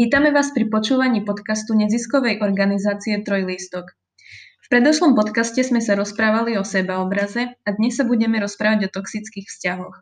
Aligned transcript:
Vítame 0.00 0.32
vás 0.32 0.48
pri 0.56 0.64
počúvaní 0.64 1.28
podcastu 1.28 1.76
neziskovej 1.76 2.40
organizácie 2.40 3.20
Trojlistok. 3.20 3.92
V 4.64 4.66
predošlom 4.72 5.12
podcaste 5.12 5.60
sme 5.60 5.84
sa 5.84 5.92
rozprávali 5.92 6.56
o 6.56 6.64
sebaobraze 6.64 7.52
a 7.52 7.68
dnes 7.76 8.00
sa 8.00 8.08
budeme 8.08 8.40
rozprávať 8.40 8.88
o 8.88 8.92
toxických 8.96 9.44
vzťahoch. 9.52 9.92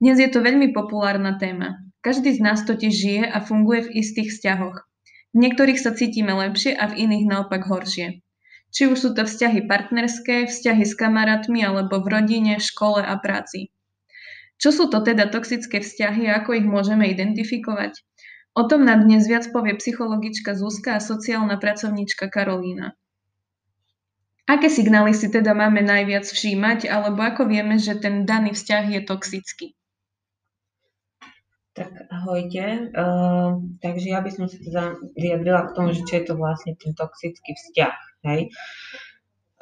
Dnes 0.00 0.16
je 0.16 0.32
to 0.32 0.40
veľmi 0.40 0.72
populárna 0.72 1.36
téma. 1.36 1.76
Každý 2.00 2.32
z 2.32 2.40
nás 2.40 2.64
totiž 2.64 2.88
žije 2.88 3.24
a 3.28 3.44
funguje 3.44 3.92
v 3.92 4.00
istých 4.00 4.32
vzťahoch. 4.32 4.80
V 5.36 5.44
niektorých 5.44 5.76
sa 5.76 5.92
cítime 5.92 6.32
lepšie 6.32 6.72
a 6.72 6.88
v 6.88 6.96
iných 6.96 7.28
naopak 7.28 7.68
horšie. 7.68 8.24
Či 8.72 8.82
už 8.88 8.96
sú 8.96 9.10
to 9.12 9.28
vzťahy 9.28 9.68
partnerské, 9.68 10.48
vzťahy 10.48 10.88
s 10.88 10.96
kamarátmi 10.96 11.60
alebo 11.60 12.00
v 12.00 12.16
rodine, 12.16 12.56
škole 12.64 13.04
a 13.04 13.12
práci. 13.20 13.68
Čo 14.56 14.72
sú 14.72 14.84
to 14.88 15.04
teda 15.04 15.28
toxické 15.28 15.84
vzťahy 15.84 16.32
a 16.32 16.40
ako 16.40 16.56
ich 16.56 16.64
môžeme 16.64 17.04
identifikovať? 17.12 18.08
O 18.58 18.66
tom 18.66 18.82
nám 18.82 19.06
dnes 19.06 19.30
viac 19.30 19.46
povie 19.54 19.78
psychologička 19.78 20.58
Zuzka 20.58 20.98
a 20.98 21.04
sociálna 21.04 21.62
pracovníčka 21.62 22.26
Karolína. 22.26 22.98
Aké 24.50 24.66
signály 24.66 25.14
si 25.14 25.30
teda 25.30 25.54
máme 25.54 25.78
najviac 25.78 26.26
všímať, 26.26 26.90
alebo 26.90 27.22
ako 27.22 27.46
vieme, 27.46 27.78
že 27.78 27.94
ten 28.02 28.26
daný 28.26 28.58
vzťah 28.58 28.84
je 28.98 29.00
toxický? 29.06 29.66
Tak 31.78 32.10
ahojte. 32.10 32.90
Uh, 32.98 33.62
takže 33.78 34.10
ja 34.10 34.18
by 34.26 34.30
som 34.34 34.50
sa 34.50 34.58
teda 34.58 34.98
vyjadrila 35.14 35.70
k 35.70 35.74
tomu, 35.78 35.94
že 35.94 36.02
čo 36.02 36.14
je 36.18 36.24
to 36.26 36.34
vlastne 36.34 36.74
ten 36.82 36.98
toxický 36.98 37.54
vzťah. 37.54 37.96
Hej? 38.26 38.50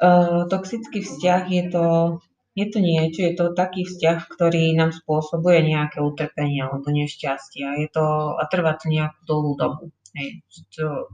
Uh, 0.01 0.49
toxický 0.49 1.05
vzťah 1.05 1.41
je 1.45 1.63
to 1.69 1.85
je 2.57 2.65
to 2.73 2.81
niečo, 2.81 3.21
je 3.21 3.33
to 3.37 3.53
taký 3.53 3.85
vzťah, 3.85 4.33
ktorý 4.33 4.73
nám 4.73 4.89
spôsobuje 4.89 5.61
nejaké 5.61 6.01
utrpenie 6.01 6.65
alebo 6.65 6.89
nešťastie 6.89 7.85
je 7.85 7.87
to, 7.93 8.33
a 8.33 8.43
trvá 8.49 8.73
to 8.81 8.89
nejakú 8.89 9.19
dlhú 9.29 9.53
dobu. 9.53 9.93
Hej. 10.17 10.41
To, 10.81 11.13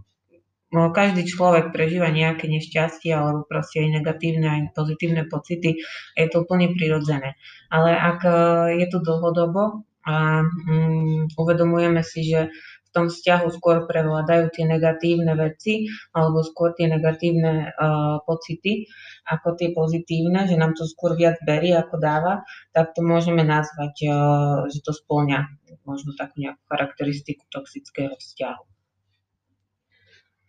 no, 0.72 0.96
každý 0.96 1.28
človek 1.28 1.76
prežíva 1.76 2.08
nejaké 2.08 2.48
nešťastie 2.48 3.12
alebo 3.12 3.44
proste 3.44 3.84
aj 3.84 4.00
negatívne, 4.00 4.48
aj 4.48 4.62
pozitívne 4.72 5.28
pocity 5.28 5.84
je 6.16 6.28
to 6.32 6.48
úplne 6.48 6.72
prirodzené. 6.80 7.36
Ale 7.67 7.92
ak 7.92 8.23
e, 8.23 8.32
je 8.80 8.88
to 8.88 9.04
dlhodobo 9.04 9.84
a 10.04 10.44
um, 10.44 11.28
uvedomujeme 11.36 12.04
si, 12.04 12.28
že 12.28 12.52
tom 12.94 13.09
vzťahu 13.09 13.49
skôr 13.58 13.89
prevládajú 13.89 14.53
tie 14.53 14.69
negatívne 14.69 15.33
veci 15.33 15.89
alebo 16.13 16.45
skôr 16.45 16.77
tie 16.77 16.86
negatívne 16.86 17.73
uh, 17.73 18.22
pocity 18.23 18.86
ako 19.25 19.58
tie 19.58 19.73
pozitívne, 19.73 20.45
že 20.45 20.55
nám 20.55 20.77
to 20.77 20.86
skôr 20.86 21.17
viac 21.17 21.41
berie 21.41 21.73
ako 21.73 21.97
dáva, 21.97 22.45
tak 22.71 22.94
to 22.94 23.02
môžeme 23.02 23.41
nazvať, 23.41 23.95
uh, 24.05 24.69
že 24.69 24.80
to 24.86 24.94
spĺňa 24.94 25.49
možno 25.83 26.14
takú 26.14 26.38
nejakú 26.38 26.61
charakteristiku 26.69 27.44
toxického 27.49 28.14
vzťahu. 28.14 28.64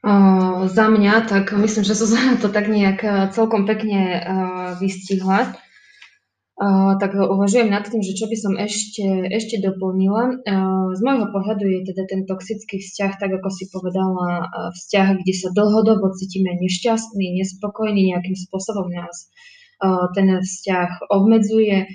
Uh, 0.04 0.68
za 0.68 0.92
mňa, 0.92 1.24
tak 1.24 1.56
myslím, 1.56 1.80
že 1.80 1.96
Zuzana 1.96 2.36
to 2.36 2.52
tak 2.52 2.68
nejak 2.68 3.32
celkom 3.32 3.64
pekne 3.64 4.20
uh, 4.20 4.20
vystihla. 4.76 5.56
Tak 6.54 7.18
uvažujem 7.18 7.66
nad 7.66 7.82
tým, 7.82 7.98
že 7.98 8.14
čo 8.14 8.30
by 8.30 8.36
som 8.38 8.54
ešte, 8.54 9.26
ešte 9.26 9.58
doplnila. 9.58 10.38
Z 10.94 11.00
môjho 11.02 11.34
pohľadu 11.34 11.66
je 11.66 11.80
teda 11.90 12.06
ten 12.06 12.22
toxický 12.30 12.78
vzťah, 12.78 13.18
tak 13.18 13.30
ako 13.42 13.50
si 13.50 13.66
povedala, 13.74 14.46
vzťah, 14.70 15.18
kde 15.18 15.34
sa 15.34 15.50
dlhodobo 15.50 16.14
cítime 16.14 16.54
nešťastný, 16.54 17.42
nespokojný, 17.42 18.14
nejakým 18.14 18.38
spôsobom 18.38 18.86
nás 18.86 19.26
ten 20.14 20.30
vzťah 20.30 21.10
obmedzuje. 21.10 21.90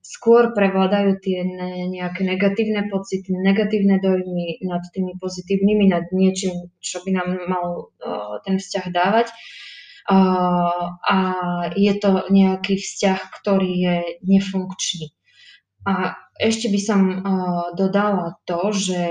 Skôr 0.00 0.56
prevládajú 0.56 1.20
tie 1.20 1.44
ne, 1.44 1.92
nejaké 1.92 2.24
negatívne 2.24 2.88
pocity, 2.88 3.36
negatívne 3.36 4.00
dojmy 4.00 4.64
nad 4.64 4.80
tými 4.96 5.20
pozitívnymi, 5.20 5.92
nad 5.92 6.08
niečím, 6.14 6.72
čo 6.80 7.04
by 7.04 7.12
nám 7.12 7.36
mal 7.50 7.92
ten 8.48 8.56
vzťah 8.56 8.86
dávať. 8.88 9.28
A 10.08 11.18
je 11.76 11.92
to 12.00 12.30
nejaký 12.32 12.80
vzťah, 12.80 13.20
ktorý 13.42 13.72
je 13.74 13.96
nefunkčný. 14.24 15.12
A 15.84 16.16
ešte 16.40 16.72
by 16.72 16.80
som 16.80 17.00
dodala 17.76 18.40
to, 18.48 18.72
že 18.72 19.02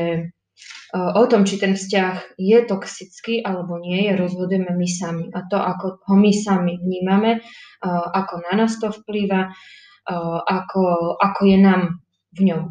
o 0.93 1.23
tom, 1.29 1.45
či 1.45 1.61
ten 1.61 1.77
vzťah 1.77 2.41
je 2.41 2.57
toxický 2.65 3.45
alebo 3.45 3.77
nie, 3.77 4.09
je 4.09 4.17
rozhodujeme 4.17 4.73
my 4.73 4.89
sami. 4.89 5.29
A 5.29 5.45
to, 5.45 5.61
ako 5.61 6.01
ho 6.01 6.15
my 6.17 6.33
sami 6.33 6.81
vnímame, 6.81 7.45
ako 7.85 8.33
na 8.49 8.57
nás 8.57 8.81
to 8.81 8.89
vplýva, 8.89 9.53
ako, 10.49 11.15
ako 11.21 11.41
je 11.45 11.57
nám 11.61 12.01
v 12.33 12.39
ňom. 12.49 12.63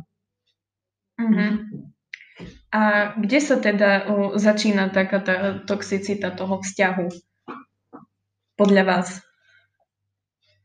Uh-huh. 1.19 1.53
A 2.75 2.81
kde 3.19 3.39
sa 3.39 3.59
teda 3.59 4.11
začína 4.35 4.91
taká 4.91 5.19
tá 5.23 5.37
toxicita 5.63 6.35
toho 6.35 6.59
vzťahu? 6.63 7.07
Podľa 8.59 8.83
vás? 8.85 9.09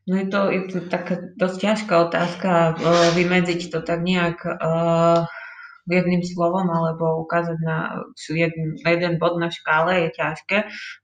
No 0.04 0.20
je 0.20 0.26
to, 0.28 0.40
je 0.52 0.60
to 0.68 0.78
taká 0.92 1.32
dosť 1.38 1.56
ťažká 1.64 1.94
otázka 2.10 2.50
uh, 2.76 3.08
vymedziť 3.16 3.72
to 3.72 3.80
tak 3.80 4.04
nejak 4.04 4.44
uh, 4.44 5.24
jedným 5.88 6.24
slovom 6.24 6.68
alebo 6.68 7.24
ukázať 7.24 7.58
na 7.60 8.04
jeden, 8.32 8.76
jeden 8.80 9.14
bod 9.20 9.36
na 9.36 9.52
škále 9.52 10.08
je 10.08 10.16
ťažké, 10.16 10.56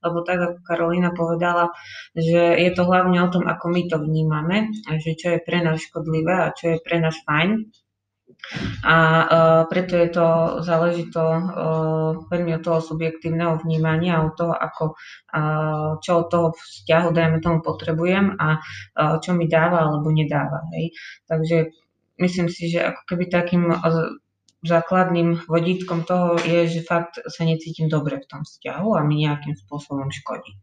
lebo 0.05 0.25
tak 0.25 0.41
ako 0.41 0.59
Karolina 0.65 1.13
povedala, 1.13 1.73
že 2.17 2.57
je 2.57 2.71
to 2.73 2.89
hlavne 2.89 3.21
o 3.21 3.29
tom, 3.29 3.45
ako 3.45 3.69
my 3.69 3.83
to 3.89 3.97
vnímame, 4.01 4.73
a 4.89 4.91
že 4.97 5.17
čo 5.17 5.37
je 5.37 5.45
pre 5.45 5.61
nás 5.61 5.81
škodlivé 5.81 6.49
a 6.49 6.53
čo 6.57 6.77
je 6.77 6.79
pre 6.81 6.97
nás 7.01 7.17
fajn 7.25 7.73
a 8.85 8.97
uh, 8.97 9.63
preto 9.69 9.95
je 9.97 10.09
to, 10.09 10.29
záleží 10.65 11.11
to 11.13 11.23
uh, 11.23 12.13
veľmi 12.29 12.57
od 12.57 12.63
toho 12.65 12.81
subjektívneho 12.81 13.61
vnímania, 13.63 14.25
od 14.25 14.35
toho, 14.35 14.55
ako, 14.57 14.85
uh, 15.33 16.01
čo 16.03 16.25
od 16.25 16.27
toho 16.29 16.47
vzťahu, 16.57 17.09
dajme 17.13 17.39
tomu, 17.45 17.59
potrebujem 17.61 18.37
a 18.41 18.61
čo 19.23 19.37
mi 19.37 19.47
dáva 19.47 19.87
alebo 19.87 20.11
nedáva. 20.13 20.65
Hej. 20.77 20.97
Takže 21.29 21.57
myslím 22.21 22.49
si, 22.53 22.69
že 22.69 22.85
ako 22.93 23.03
keby 23.07 23.25
takým 23.33 23.71
základným 24.61 25.49
vodítkom 25.49 26.05
toho 26.05 26.37
je, 26.45 26.69
že 26.69 26.81
fakt 26.85 27.17
sa 27.25 27.43
necítim 27.49 27.89
dobre 27.89 28.21
v 28.21 28.29
tom 28.29 28.43
vzťahu 28.45 28.89
a 28.93 29.01
mi 29.05 29.25
nejakým 29.25 29.57
spôsobom 29.57 30.13
škodí. 30.13 30.61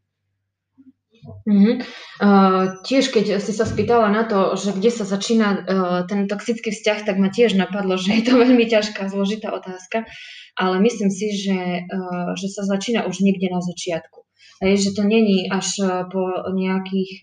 Mm-hmm. 1.27 1.75
Uh, 2.23 2.79
tiež 2.87 3.11
keď 3.11 3.43
si 3.43 3.51
sa 3.51 3.67
spýtala 3.67 4.07
na 4.07 4.23
to, 4.23 4.55
že 4.55 4.71
kde 4.71 4.91
sa 4.91 5.03
začína 5.03 5.47
uh, 5.51 5.59
ten 6.07 6.25
toxický 6.25 6.71
vzťah, 6.71 7.03
tak 7.03 7.15
ma 7.19 7.27
tiež 7.27 7.59
napadlo, 7.59 7.99
že 7.99 8.15
je 8.19 8.23
to 8.23 8.39
veľmi 8.39 8.63
ťažká, 8.63 9.11
zložitá 9.11 9.51
otázka, 9.51 10.07
ale 10.55 10.75
myslím 10.79 11.11
si, 11.11 11.35
že, 11.35 11.83
uh, 11.83 12.31
že 12.39 12.47
sa 12.47 12.63
začína 12.63 13.03
už 13.05 13.19
niekde 13.19 13.51
na 13.51 13.59
začiatku. 13.59 14.23
Hej, 14.57 14.89
že 14.89 14.91
to 14.97 15.05
není 15.05 15.45
až 15.53 15.85
po 16.09 16.49
nejakých, 16.49 17.21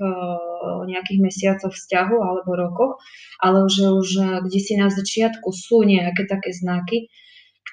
nejakých 0.87 1.19
mesiacoch 1.19 1.75
vzťahu 1.75 2.17
alebo 2.23 2.55
rokoch, 2.55 3.03
ale 3.43 3.67
že 3.67 3.91
už 3.91 4.09
kde 4.47 4.61
si 4.63 4.79
na 4.79 4.87
začiatku 4.87 5.51
sú 5.51 5.83
nejaké 5.83 6.31
také 6.31 6.55
znaky, 6.55 7.11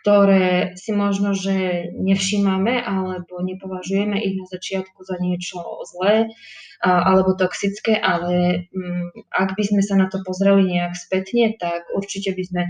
ktoré 0.02 0.74
si 0.76 0.92
možno, 0.92 1.38
že 1.38 1.88
nevšímame 1.94 2.82
alebo 2.82 3.38
nepovažujeme 3.46 4.18
ich 4.18 4.34
na 4.34 4.50
začiatku 4.50 5.06
za 5.06 5.22
niečo 5.22 5.62
zlé 5.86 6.34
alebo 6.82 7.38
toxické, 7.38 7.94
ale 7.94 8.66
mm, 8.74 9.30
ak 9.30 9.54
by 9.54 9.64
sme 9.64 9.86
sa 9.86 9.94
na 10.02 10.10
to 10.10 10.26
pozreli 10.26 10.66
nejak 10.66 10.98
spätne, 10.98 11.54
tak 11.62 11.86
určite 11.94 12.34
by 12.34 12.44
sme 12.44 12.64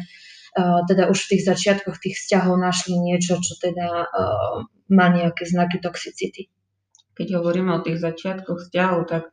teda 0.60 1.08
už 1.08 1.16
v 1.16 1.30
tých 1.32 1.44
začiatkoch 1.48 1.96
tých 2.04 2.20
vzťahov 2.20 2.60
našli 2.60 3.00
niečo, 3.00 3.40
čo 3.40 3.56
teda 3.56 4.12
má 4.92 5.08
nejaké 5.08 5.48
znaky 5.48 5.80
toxicity. 5.80 6.52
Keď 7.16 7.40
hovoríme 7.40 7.72
o 7.72 7.80
tých 7.80 8.04
začiatkoch 8.04 8.68
vzťahov, 8.68 9.08
tak 9.08 9.32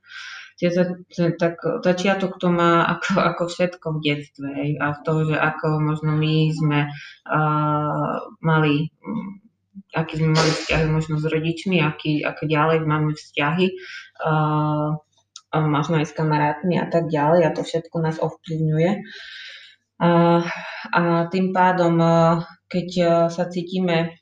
tie, 0.59 0.69
tak 1.39 1.63
začiatok 1.87 2.37
to 2.43 2.51
má 2.51 2.85
ako, 2.99 3.11
ako 3.35 3.43
všetko 3.47 3.87
v 3.97 3.99
detstve 4.03 4.51
a 4.83 4.87
v 4.93 4.99
toho, 5.07 5.21
že 5.31 5.37
ako 5.39 5.67
možno 5.81 6.19
my 6.19 6.51
sme 6.53 6.79
uh, 7.31 8.15
mali 8.43 8.91
aký 9.95 10.21
sme 10.21 10.37
mali 10.37 10.51
vzťahy 10.53 10.87
možno 10.91 11.17
s 11.17 11.25
rodičmi, 11.25 11.81
aký, 11.81 12.21
ako 12.21 12.45
ďalej 12.45 12.85
máme 12.85 13.17
vzťahy, 13.17 13.67
uh, 14.27 15.01
možno 15.55 15.95
aj 16.03 16.07
s 16.13 16.17
kamarátmi 16.17 16.77
a 16.77 16.87
tak 16.93 17.09
ďalej 17.09 17.49
a 17.49 17.55
to 17.57 17.65
všetko 17.65 17.97
nás 18.05 18.21
ovplyvňuje. 18.21 18.91
Uh, 19.99 20.45
a 20.93 21.27
tým 21.33 21.51
pádom, 21.57 21.97
uh, 21.99 22.45
keď 22.69 22.89
uh, 23.01 23.13
sa 23.33 23.49
cítime 23.49 24.18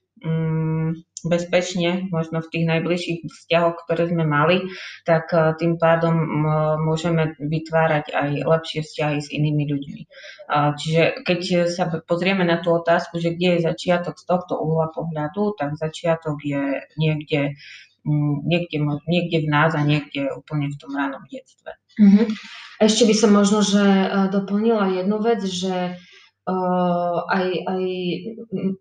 bezpečne, 1.26 2.06
možno 2.08 2.40
v 2.40 2.50
tých 2.54 2.64
najbližších 2.70 3.20
vzťahoch, 3.26 3.76
ktoré 3.84 4.08
sme 4.08 4.24
mali, 4.24 4.70
tak 5.02 5.28
e, 5.34 5.52
tým 5.58 5.76
pádom 5.76 6.14
môžeme 6.86 7.34
vytvárať 7.36 8.14
aj 8.14 8.30
lepšie 8.46 8.80
vzťahy 8.86 9.18
s 9.20 9.28
inými 9.34 9.64
ľuďmi. 9.66 10.02
Čiže 10.78 11.26
keď 11.26 11.40
sa 11.66 11.90
pozrieme 12.06 12.46
na 12.46 12.62
tú 12.62 12.70
otázku, 12.70 13.18
že 13.18 13.34
kde 13.34 13.58
je 13.58 13.66
začiatok 13.66 14.14
z 14.16 14.24
tohto 14.24 14.54
uhla 14.56 14.94
pohľadu, 14.94 15.58
tak 15.58 15.74
začiatok 15.74 16.38
je 16.46 16.86
niekde, 16.94 17.58
niekde, 18.46 18.78
niekde 19.10 19.38
v 19.42 19.48
nás 19.50 19.74
a 19.74 19.82
niekde 19.82 20.30
úplne 20.30 20.70
v 20.70 20.76
tom 20.78 20.94
ránom 20.94 21.26
detstve. 21.26 21.74
Mm-hmm. 21.98 22.26
Ešte 22.76 23.02
by 23.08 23.14
som 23.16 23.30
možno, 23.34 23.64
že 23.66 23.82
e, 23.82 24.08
doplnila 24.30 24.94
jednu 25.02 25.18
vec, 25.18 25.42
že 25.42 25.98
uh, 26.46 27.18
aj, 27.26 27.46
aj 27.66 27.82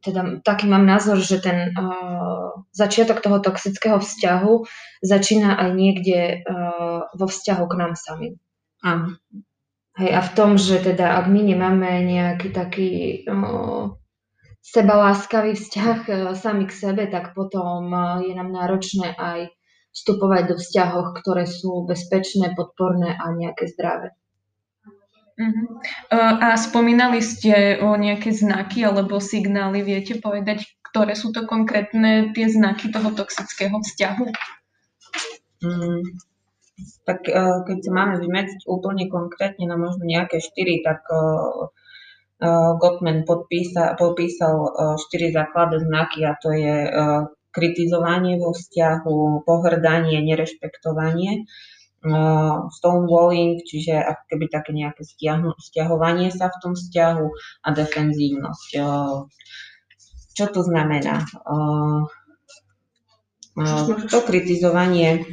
teda 0.06 0.22
taký 0.46 0.66
mám 0.70 0.86
názor, 0.86 1.18
že 1.18 1.42
ten 1.42 1.74
uh, 1.74 2.54
začiatok 2.72 3.26
toho 3.26 3.42
toxického 3.42 3.98
vzťahu 3.98 4.54
začína 5.02 5.58
aj 5.58 5.70
niekde 5.74 6.46
uh, 6.46 7.10
vo 7.12 7.26
vzťahu 7.26 7.64
k 7.66 7.78
nám 7.78 7.94
samým. 7.98 8.34
Áno. 8.86 9.18
Hej, 9.96 10.12
a 10.12 10.22
v 10.22 10.32
tom, 10.36 10.50
že 10.60 10.84
teda 10.84 11.24
ak 11.24 11.32
my 11.32 11.42
nemáme 11.56 12.04
nejaký 12.04 12.52
taký 12.52 12.90
uh, 13.26 13.96
sebaláskavý 14.62 15.56
vzťah 15.56 16.00
uh, 16.06 16.16
sami 16.36 16.68
k 16.68 16.74
sebe, 16.76 17.08
tak 17.08 17.32
potom 17.34 17.90
uh, 17.90 18.20
je 18.22 18.36
nám 18.36 18.52
náročné 18.52 19.16
aj 19.16 19.56
vstupovať 19.96 20.44
do 20.52 20.56
vzťahov, 20.60 21.16
ktoré 21.24 21.48
sú 21.48 21.88
bezpečné, 21.88 22.52
podporné 22.54 23.16
a 23.16 23.32
nejaké 23.32 23.72
zdravé. 23.72 24.12
Uh-huh. 25.36 25.68
A 26.16 26.56
spomínali 26.56 27.20
ste 27.20 27.84
o 27.84 28.00
nejaké 28.00 28.32
znaky 28.32 28.88
alebo 28.88 29.20
signály. 29.20 29.84
Viete 29.84 30.16
povedať, 30.24 30.64
ktoré 30.80 31.12
sú 31.12 31.36
to 31.36 31.44
konkrétne 31.44 32.32
tie 32.32 32.48
znaky 32.48 32.88
toho 32.88 33.12
toxického 33.12 33.76
vzťahu? 33.84 34.26
Mm, 35.60 36.04
tak 37.04 37.28
e, 37.28 37.36
keď 37.68 37.78
sa 37.84 37.92
máme 37.92 38.16
vymedziť 38.24 38.64
úplne 38.64 39.12
konkrétne 39.12 39.68
na 39.68 39.76
možno 39.76 40.08
nejaké 40.08 40.40
štyri, 40.40 40.80
tak 40.84 41.04
uh, 41.12 41.68
Gottman 42.80 43.24
podpísa, 43.24 43.96
popísal 43.96 44.68
štyri 45.00 45.32
základné 45.32 45.88
znaky 45.88 46.28
a 46.28 46.36
to 46.36 46.52
je 46.52 46.76
kritizovanie 47.56 48.36
vo 48.36 48.52
vzťahu, 48.52 49.48
pohrdanie, 49.48 50.20
nerešpektovanie, 50.20 51.48
stonewalling, 52.70 53.62
čiže 53.66 53.98
ako 53.98 54.24
keby 54.30 54.46
také 54.50 54.72
nejaké 54.74 55.02
stiahnu, 55.02 55.56
stiahovanie 55.58 56.30
sa 56.30 56.50
v 56.54 56.60
tom 56.62 56.74
vzťahu 56.78 57.28
a 57.66 57.68
defenzívnosť. 57.74 58.70
Čo 60.36 60.46
to 60.52 60.62
znamená? 60.68 61.24
To 64.12 64.20
kritizovanie 64.22 65.24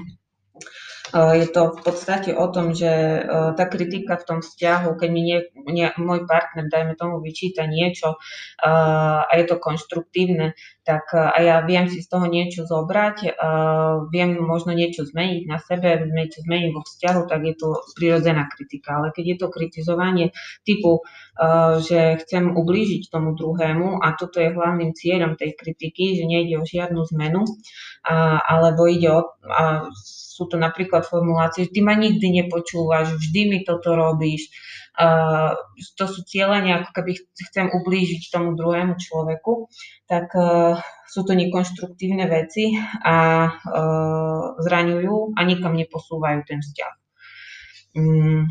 je 1.12 1.44
to 1.52 1.76
v 1.76 1.80
podstate 1.84 2.32
o 2.32 2.48
tom, 2.48 2.72
že 2.72 2.88
tá 3.28 3.68
kritika 3.68 4.16
v 4.16 4.24
tom 4.24 4.38
vzťahu, 4.40 4.96
keď 4.96 5.08
mi 5.12 5.20
nie, 5.20 5.44
nie, 5.68 5.84
môj 6.00 6.24
partner, 6.24 6.72
dajme 6.72 6.96
tomu, 6.96 7.20
vyčíta 7.20 7.68
niečo 7.68 8.16
a 8.64 9.28
je 9.36 9.44
to 9.44 9.60
konštruktívne, 9.60 10.56
tak 10.82 11.14
a 11.14 11.38
ja 11.38 11.62
viem 11.62 11.86
si 11.86 12.02
z 12.02 12.10
toho 12.10 12.26
niečo 12.26 12.66
zobrať, 12.66 13.38
viem 14.10 14.34
možno 14.42 14.74
niečo 14.74 15.06
zmeniť 15.06 15.42
na 15.46 15.62
sebe, 15.62 16.10
niečo 16.10 16.42
zmeniť 16.42 16.70
vo 16.74 16.82
vzťahu, 16.82 17.20
tak 17.30 17.40
je 17.46 17.54
to 17.54 17.68
prirodzená 17.94 18.50
kritika. 18.50 18.98
Ale 18.98 19.14
keď 19.14 19.24
je 19.24 19.36
to 19.38 19.46
kritizovanie 19.46 20.26
typu, 20.66 21.06
že 21.86 22.18
chcem 22.26 22.50
ublížiť 22.50 23.14
tomu 23.14 23.38
druhému 23.38 24.02
a 24.02 24.18
toto 24.18 24.42
je 24.42 24.50
hlavným 24.50 24.90
cieľom 24.90 25.38
tej 25.38 25.54
kritiky, 25.54 26.18
že 26.18 26.26
nejde 26.26 26.58
o 26.58 26.66
žiadnu 26.66 27.00
zmenu, 27.14 27.46
alebo 28.42 28.90
ide 28.90 29.14
o, 29.14 29.38
sú 30.02 30.50
to 30.50 30.58
napríklad 30.58 31.06
formulácie, 31.06 31.70
že 31.70 31.78
ty 31.78 31.80
ma 31.80 31.94
nikdy 31.94 32.42
nepočúvaš, 32.42 33.14
vždy 33.22 33.40
mi 33.46 33.58
toto 33.62 33.94
robíš, 33.94 34.50
to 35.96 36.04
sú 36.04 36.20
cieľenia, 36.28 36.84
ako 36.84 36.90
keby 37.00 37.12
chcem 37.48 37.66
ublížiť 37.72 38.28
tomu 38.28 38.52
druhému 38.52 39.00
človeku, 39.00 39.72
tak 40.04 40.28
uh, 40.36 40.76
sú 41.08 41.24
to 41.24 41.32
nekonštruktívne 41.32 42.28
veci 42.28 42.76
a 43.04 43.16
uh, 43.48 44.42
zraňujú 44.60 45.36
a 45.36 45.40
nikam 45.48 45.74
neposúvajú 45.76 46.40
ten 46.44 46.60
vzťah. 46.60 46.92
Um, 47.96 48.48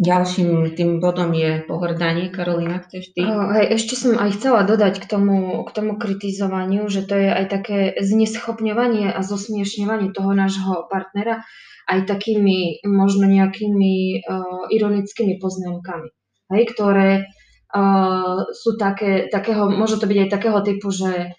Ďalším 0.00 0.80
tým 0.80 0.96
bodom 0.96 1.36
je 1.36 1.60
pohrdanie. 1.68 2.32
Karolina, 2.32 2.80
chceš 2.80 3.12
ty? 3.12 3.20
Uh, 3.20 3.52
hej, 3.52 3.76
ešte 3.76 4.00
som 4.00 4.16
aj 4.16 4.40
chcela 4.40 4.64
dodať 4.64 4.96
k 4.96 5.04
tomu, 5.04 5.60
k 5.68 5.70
tomu 5.76 6.00
kritizovaniu, 6.00 6.88
že 6.88 7.04
to 7.04 7.20
je 7.20 7.28
aj 7.28 7.44
také 7.52 7.78
zneschopňovanie 8.00 9.12
a 9.12 9.20
zosmiešňovanie 9.20 10.16
toho 10.16 10.32
nášho 10.32 10.88
partnera 10.88 11.44
aj 11.84 12.08
takými 12.08 12.80
možno 12.88 13.28
nejakými 13.28 14.24
uh, 14.24 14.72
ironickými 14.72 15.36
poznámkami, 15.36 16.08
hej, 16.56 16.62
ktoré 16.72 17.28
uh, 17.68 18.48
sú 18.56 18.80
také, 18.80 19.28
takého, 19.28 19.68
môže 19.68 20.00
to 20.00 20.08
byť 20.08 20.18
aj 20.24 20.28
takého 20.32 20.58
typu, 20.64 20.88
že, 20.88 21.36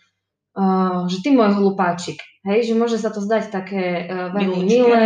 uh, 0.56 1.08
že 1.08 1.18
ty 1.24 1.30
môj 1.36 1.58
hlupáčik, 1.58 2.20
hej, 2.48 2.68
že 2.68 2.74
môže 2.74 2.98
sa 2.98 3.12
to 3.14 3.20
zdať 3.24 3.52
také 3.52 3.84
uh, 4.06 4.30
veľmi 4.36 4.62
milé, 4.66 5.04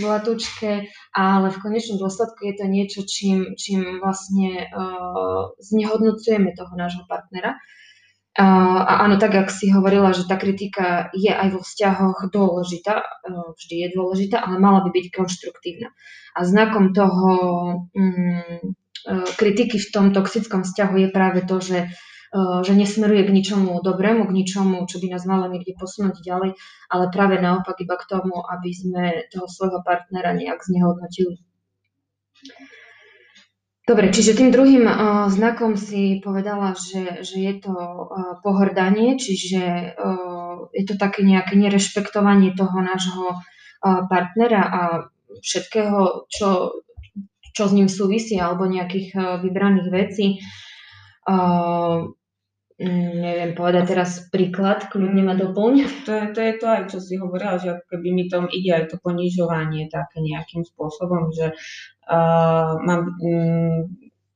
zlatúčke, 0.00 0.88
ale 1.12 1.46
v 1.52 1.60
konečnom 1.60 2.00
dôsledku 2.00 2.40
je 2.48 2.54
to 2.56 2.64
niečo, 2.68 3.00
čím, 3.04 3.54
čím 3.54 4.00
vlastne 4.00 4.68
uh, 4.68 5.52
znehodnocujeme 5.60 6.52
toho 6.56 6.72
nášho 6.76 7.04
partnera. 7.04 7.56
A 8.32 9.04
áno, 9.04 9.20
tak, 9.20 9.36
ak 9.36 9.52
si 9.52 9.68
hovorila, 9.68 10.16
že 10.16 10.24
tá 10.24 10.40
kritika 10.40 11.12
je 11.12 11.28
aj 11.28 11.52
vo 11.52 11.60
vzťahoch 11.60 12.32
dôležitá, 12.32 13.04
e, 13.04 13.06
vždy 13.28 13.74
je 13.76 13.88
dôležitá, 13.92 14.40
ale 14.40 14.56
mala 14.56 14.80
by 14.80 14.88
byť 14.88 15.06
konštruktívna. 15.12 15.92
A 16.32 16.40
znakom 16.48 16.96
toho 16.96 17.28
mm, 17.92 18.72
e, 18.72 19.16
kritiky 19.36 19.76
v 19.76 19.88
tom 19.92 20.16
toxickom 20.16 20.64
vzťahu 20.64 20.94
je 20.96 21.08
práve 21.12 21.44
to, 21.44 21.60
že, 21.60 21.78
e, 21.84 21.86
že 22.64 22.72
nesmeruje 22.72 23.28
k 23.28 23.34
ničomu 23.36 23.84
dobrému, 23.84 24.24
k 24.24 24.32
ničomu, 24.32 24.88
čo 24.88 24.96
by 25.04 25.12
nás 25.12 25.28
malo 25.28 25.52
niekde 25.52 25.76
posunúť 25.76 26.24
ďalej, 26.24 26.56
ale 26.88 27.04
práve 27.12 27.36
naopak 27.36 27.76
iba 27.84 28.00
k 28.00 28.08
tomu, 28.08 28.40
aby 28.40 28.72
sme 28.72 29.04
toho 29.28 29.44
svojho 29.44 29.84
partnera 29.84 30.32
nejak 30.32 30.64
znehodnotili. 30.64 31.44
Dobre, 33.82 34.14
čiže 34.14 34.38
tým 34.38 34.54
druhým 34.54 34.86
uh, 34.88 35.26
znakom 35.28 35.74
si 35.74 36.22
povedala, 36.22 36.72
že, 36.72 37.20
že 37.26 37.36
je 37.36 37.54
to 37.60 37.74
uh, 37.74 38.38
pohrdanie, 38.40 39.18
čiže 39.18 39.92
uh, 39.92 40.70
je 40.72 40.84
to 40.86 40.94
také 40.96 41.26
nejaké 41.26 41.58
nerešpektovanie 41.58 42.54
toho 42.54 42.78
nášho 42.78 43.36
uh, 43.36 44.06
partnera 44.08 44.62
a 44.62 44.80
všetkého, 45.34 46.30
čo, 46.30 46.80
čo 47.52 47.62
s 47.66 47.72
ním 47.74 47.90
súvisí, 47.90 48.38
alebo 48.38 48.70
nejakých 48.70 49.08
uh, 49.18 49.22
vybraných 49.42 49.88
vecí. 49.90 50.26
Uh, 51.26 52.14
neviem 52.80 53.52
povedať 53.52 53.84
teraz 53.92 54.10
príklad, 54.32 54.88
kľudne 54.88 55.22
ma 55.24 55.34
doplň. 55.36 56.04
To 56.06 56.10
je, 56.12 56.24
to 56.32 56.40
je 56.40 56.52
to 56.56 56.66
aj, 56.66 56.82
čo 56.88 56.98
si 56.98 57.14
hovorila, 57.20 57.60
že 57.60 57.76
ako 57.76 57.84
keby 57.96 58.08
mi 58.12 58.24
tom 58.26 58.48
ide 58.48 58.72
aj 58.72 58.84
to 58.92 58.96
ponižovanie 59.00 59.92
také 59.92 60.24
nejakým 60.24 60.64
spôsobom, 60.64 61.30
že 61.36 61.52
uh, 62.08 62.72
mám 62.80 63.14
um, 63.20 63.86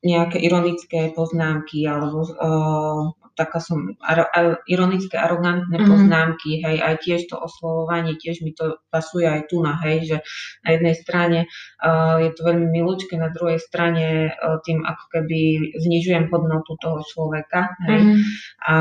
nejaké 0.05 0.39
ironické 0.39 1.11
poznámky 1.17 1.83
alebo 1.89 2.23
uh, 2.23 3.11
taká 3.37 3.61
som, 3.61 3.95
ar, 4.01 4.27
ar, 4.33 4.65
ironické, 4.65 5.21
arogantné 5.21 5.77
mm-hmm. 5.77 5.93
poznámky, 5.93 6.65
hej, 6.65 6.77
aj 6.81 6.95
tiež 7.05 7.21
to 7.29 7.37
oslovovanie, 7.37 8.17
tiež 8.17 8.41
mi 8.41 8.57
to 8.57 8.81
pasuje 8.89 9.29
aj 9.29 9.47
tu 9.53 9.61
na, 9.61 9.77
hej, 9.85 10.09
že 10.09 10.17
na 10.65 10.69
jednej 10.75 10.97
strane 10.97 11.39
uh, 11.85 12.17
je 12.19 12.33
to 12.33 12.41
veľmi 12.43 12.73
milúčke, 12.73 13.15
na 13.21 13.29
druhej 13.29 13.61
strane 13.61 14.33
uh, 14.33 14.59
tým 14.65 14.83
ako 14.83 15.05
keby 15.13 15.39
znižujem 15.77 16.33
hodnotu 16.33 16.81
toho 16.81 17.05
človeka, 17.05 17.77
hej, 17.85 18.01
mm-hmm. 18.01 18.23
a 18.65 18.75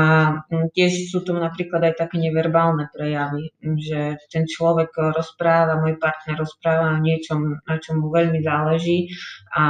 um, 0.48 0.66
tiež 0.72 1.12
sú 1.12 1.20
tu 1.20 1.36
napríklad 1.36 1.92
aj 1.92 2.08
také 2.08 2.16
neverbálne 2.16 2.88
prejavy, 2.90 3.52
že 3.76 4.16
ten 4.32 4.48
človek 4.48 4.96
rozpráva, 5.12 5.78
môj 5.84 6.00
partner 6.00 6.40
rozpráva 6.40 6.96
o 6.96 7.02
niečom, 7.04 7.60
na 7.68 7.76
čom 7.76 8.00
mu 8.00 8.08
veľmi 8.08 8.40
záleží 8.40 9.12
a 9.52 9.64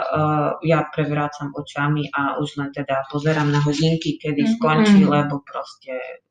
uh, 0.00 0.48
ja 0.64 0.88
prevrácam 0.88 1.52
očami 1.52 2.08
a 2.12 2.40
už 2.40 2.56
len 2.56 2.70
teda 2.72 3.04
pozerám 3.10 3.50
na 3.52 3.60
hodinky, 3.60 4.16
keď 4.16 4.29
kedy 4.30 4.42
mm-hmm. 4.46 4.56
skončí, 4.62 5.02
mm-hmm. 5.02 5.10
lebo 5.10 5.42
proste 5.42 6.22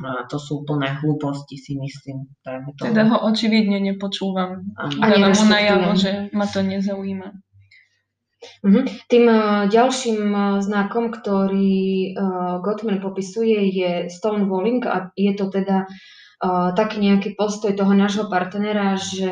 no, 0.00 0.24
to 0.32 0.40
sú 0.40 0.64
plné 0.64 0.96
hlúposti, 1.04 1.60
si 1.60 1.76
myslím. 1.76 2.32
To... 2.48 2.88
Teda 2.88 3.04
ho 3.12 3.28
očividne 3.28 3.76
nepočúvam. 3.84 4.72
A 4.80 4.88
dávam 4.88 5.36
mu 5.36 5.44
najavo, 5.44 5.92
že 5.92 6.32
ma 6.32 6.48
to 6.48 6.64
nezaujíma. 6.64 7.28
Mm-hmm. 8.42 8.84
Tým 9.06 9.24
uh, 9.30 9.70
ďalším 9.70 10.20
uh, 10.34 10.58
znakom, 10.58 11.14
ktorý 11.14 12.10
uh, 12.10 12.58
Gottman 12.58 12.98
popisuje, 12.98 13.70
je 13.70 13.90
stonewalling 14.10 14.82
a 14.82 15.14
je 15.14 15.30
to 15.38 15.46
teda 15.46 15.86
uh, 15.86 16.74
taký 16.74 16.98
nejaký 17.06 17.38
postoj 17.38 17.70
toho 17.70 17.94
nášho 17.94 18.26
partnera, 18.26 18.98
že 18.98 19.30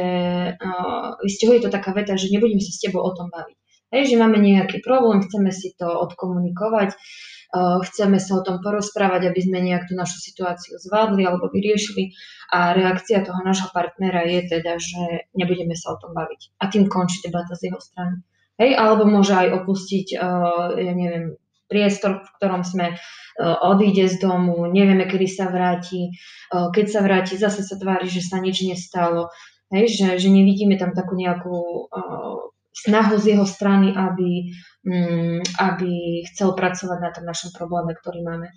uh, 0.55 1.19
vystihuje 1.27 1.59
to 1.59 1.75
taká 1.75 1.91
veta, 1.91 2.15
že 2.15 2.31
nebudeme 2.31 2.63
sa 2.63 2.71
s 2.71 2.83
tebou 2.87 3.03
o 3.03 3.11
tom 3.11 3.35
baviť. 3.35 3.59
Hej, 3.91 4.15
že 4.15 4.23
máme 4.23 4.39
nejaký 4.39 4.79
problém, 4.87 5.19
chceme 5.27 5.51
si 5.51 5.75
to 5.75 5.91
odkomunikovať, 5.91 6.95
chceme 7.59 8.23
sa 8.23 8.39
o 8.39 8.45
tom 8.47 8.63
porozprávať, 8.63 9.27
aby 9.27 9.41
sme 9.43 9.59
nejak 9.59 9.91
tú 9.91 9.99
našu 9.99 10.23
situáciu 10.23 10.79
zvládli 10.79 11.27
alebo 11.27 11.51
vyriešili 11.51 12.15
a 12.55 12.75
reakcia 12.79 13.27
toho 13.27 13.43
nášho 13.43 13.75
partnera 13.75 14.23
je 14.23 14.47
teda, 14.47 14.79
že 14.79 15.31
nebudeme 15.35 15.75
sa 15.75 15.95
o 15.95 15.97
tom 15.99 16.15
baviť. 16.15 16.63
A 16.63 16.71
tým 16.71 16.87
končí 16.87 17.19
debata 17.27 17.59
z 17.59 17.71
jeho 17.71 17.81
strany. 17.83 18.23
Hej, 18.61 18.77
alebo 18.77 19.09
môže 19.09 19.35
aj 19.35 19.57
opustiť, 19.65 20.21
uh, 20.21 20.77
ja 20.77 20.93
neviem, 20.93 21.35
priestor, 21.67 22.23
v 22.23 22.31
ktorom 22.39 22.63
sme, 22.63 22.95
uh, 22.95 23.57
odíde 23.67 24.05
z 24.07 24.21
domu, 24.21 24.69
nevieme, 24.69 25.09
kedy 25.09 25.27
sa 25.27 25.49
vráti, 25.49 26.13
keď 26.53 26.87
sa 26.87 27.01
vráti, 27.01 27.41
zase 27.41 27.65
sa 27.65 27.81
tvári, 27.81 28.07
že 28.07 28.21
sa 28.21 28.37
nič 28.37 28.63
nestalo, 28.69 29.33
hej, 29.73 29.89
že, 29.89 30.07
že 30.21 30.29
nevidíme 30.29 30.77
tam 30.77 30.93
takú 30.93 31.17
nejakú 31.17 31.89
snahu 32.87 33.21
z 33.21 33.37
jeho 33.37 33.47
strany, 33.47 33.93
aby, 33.93 34.51
um, 34.89 35.41
aby 35.61 36.25
chcel 36.33 36.57
pracovať 36.57 36.99
na 37.01 37.11
tom 37.13 37.25
našom 37.29 37.51
probléme, 37.53 37.93
ktorý 37.97 38.25
máme. 38.25 38.49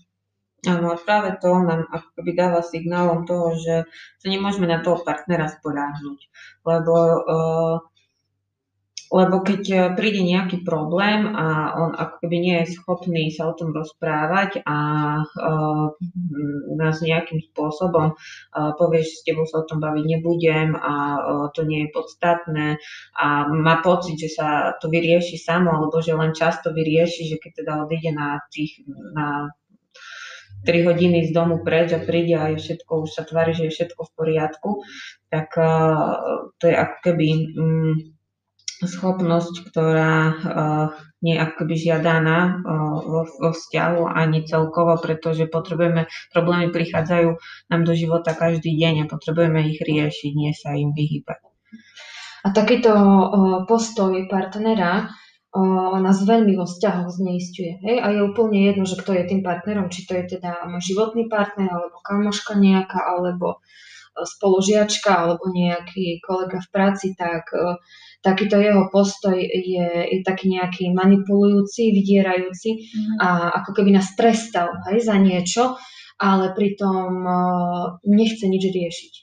Áno, 0.63 0.95
a 0.95 0.97
práve 0.97 1.35
to 1.43 1.51
nám 1.59 1.83
akoby 1.91 2.31
dáva 2.39 2.63
signálom 2.63 3.27
toho, 3.27 3.51
že 3.59 3.83
sa 4.23 4.27
nemôžeme 4.31 4.63
na 4.63 4.79
toho 4.79 5.03
partnera 5.03 5.51
sporáhnuť, 5.51 6.19
lebo 6.63 6.95
uh, 7.19 7.75
lebo 9.13 9.45
keď 9.45 9.63
e, 9.69 9.77
príde 9.93 10.25
nejaký 10.25 10.65
problém 10.65 11.29
a 11.29 11.77
on 11.77 11.93
ako 11.93 12.25
keby 12.25 12.37
nie 12.41 12.55
je 12.65 12.73
schopný 12.73 13.29
sa 13.29 13.53
o 13.53 13.53
tom 13.53 13.69
rozprávať 13.69 14.65
a 14.65 14.77
uh, 15.21 15.87
nás 16.73 16.97
nejakým 16.97 17.45
spôsobom 17.53 18.17
uh, 18.17 18.71
povie, 18.73 19.05
že 19.05 19.21
s 19.21 19.25
tebou 19.25 19.45
sa 19.45 19.61
o 19.61 19.67
tom 19.69 19.77
baviť 19.77 20.05
nebudem 20.17 20.73
a 20.73 20.93
uh, 21.21 21.47
to 21.53 21.61
nie 21.61 21.85
je 21.85 21.93
podstatné 21.93 22.67
a 23.13 23.53
má 23.53 23.85
pocit, 23.85 24.17
že 24.17 24.33
sa 24.33 24.73
to 24.81 24.89
vyrieši 24.89 25.37
samo, 25.37 25.69
alebo 25.69 26.01
že 26.01 26.17
len 26.17 26.33
často 26.33 26.73
vyrieši, 26.73 27.29
že 27.29 27.37
keď 27.37 27.51
teda 27.61 27.73
odíde 27.85 28.11
na 28.17 28.41
tých 28.49 28.81
na 29.13 29.53
3 30.65 30.89
hodiny 30.89 31.27
z 31.27 31.31
domu 31.35 31.59
preč 31.61 31.91
a 31.91 31.99
príde 31.99 32.39
a 32.39 32.49
je 32.55 32.57
všetko, 32.57 33.03
už 33.03 33.11
sa 33.11 33.27
tvári, 33.27 33.51
že 33.51 33.67
je 33.67 33.75
všetko 33.75 33.99
v 33.99 34.11
poriadku, 34.15 34.69
tak 35.27 35.51
to 36.55 36.63
je 36.63 36.75
ako 36.75 36.97
keby 37.03 37.27
um, 37.59 38.15
schopnosť, 38.85 39.69
ktorá 39.71 40.15
uh, 40.29 40.87
nie 41.23 41.39
akoby 41.39 41.75
žiadaná 41.79 42.59
uh, 42.59 42.95
vo, 43.03 43.21
vo 43.25 43.51
vzťahu 43.55 44.11
ani 44.11 44.43
celkovo, 44.43 44.99
pretože 44.99 45.47
potrebujeme, 45.47 46.11
problémy 46.35 46.69
prichádzajú 46.69 47.29
nám 47.71 47.81
do 47.87 47.93
života 47.95 48.35
každý 48.35 48.75
deň 48.75 49.07
a 49.07 49.11
potrebujeme 49.11 49.63
ich 49.71 49.79
riešiť, 49.79 50.31
nie 50.35 50.51
sa 50.51 50.75
im 50.75 50.91
vyhýbať. 50.91 51.39
A 52.43 52.51
takýto 52.51 52.91
uh, 52.91 53.63
postoj 53.63 54.11
partnera 54.27 55.07
uh, 55.07 55.95
nás 56.03 56.19
veľmi 56.27 56.59
vo 56.59 56.67
vzťahoch 56.67 57.07
zneistuje. 57.07 57.79
Hej? 57.79 57.97
A 58.03 58.11
je 58.11 58.19
úplne 58.19 58.67
jedno, 58.67 58.83
že 58.83 58.99
kto 58.99 59.15
je 59.15 59.23
tým 59.31 59.41
partnerom, 59.41 59.87
či 59.87 60.03
to 60.03 60.19
je 60.19 60.37
teda 60.37 60.67
životný 60.83 61.31
partner, 61.31 61.71
alebo 61.71 62.03
kamoška 62.03 62.59
nejaká, 62.59 62.99
alebo 62.99 63.63
spolužiačka, 64.13 65.09
alebo 65.09 65.49
nejaký 65.49 66.21
kolega 66.21 66.61
v 66.61 66.69
práci, 66.69 67.17
tak 67.17 67.49
uh, 67.53 67.81
takýto 68.21 68.61
jeho 68.61 68.87
postoj 68.93 69.35
je, 69.41 69.87
je 70.07 70.19
taký 70.23 70.53
nejaký 70.53 70.93
manipulujúci, 70.93 71.91
vydierajúci 71.91 72.69
mm. 72.79 73.15
a 73.19 73.29
ako 73.61 73.75
keby 73.75 73.97
nás 73.97 74.15
trestal 74.15 74.71
hej, 74.89 75.03
za 75.03 75.17
niečo, 75.19 75.75
ale 76.21 76.55
pritom 76.55 77.11
uh, 77.25 77.99
nechce 78.07 78.47
nič 78.47 78.63
riešiť. 78.69 79.13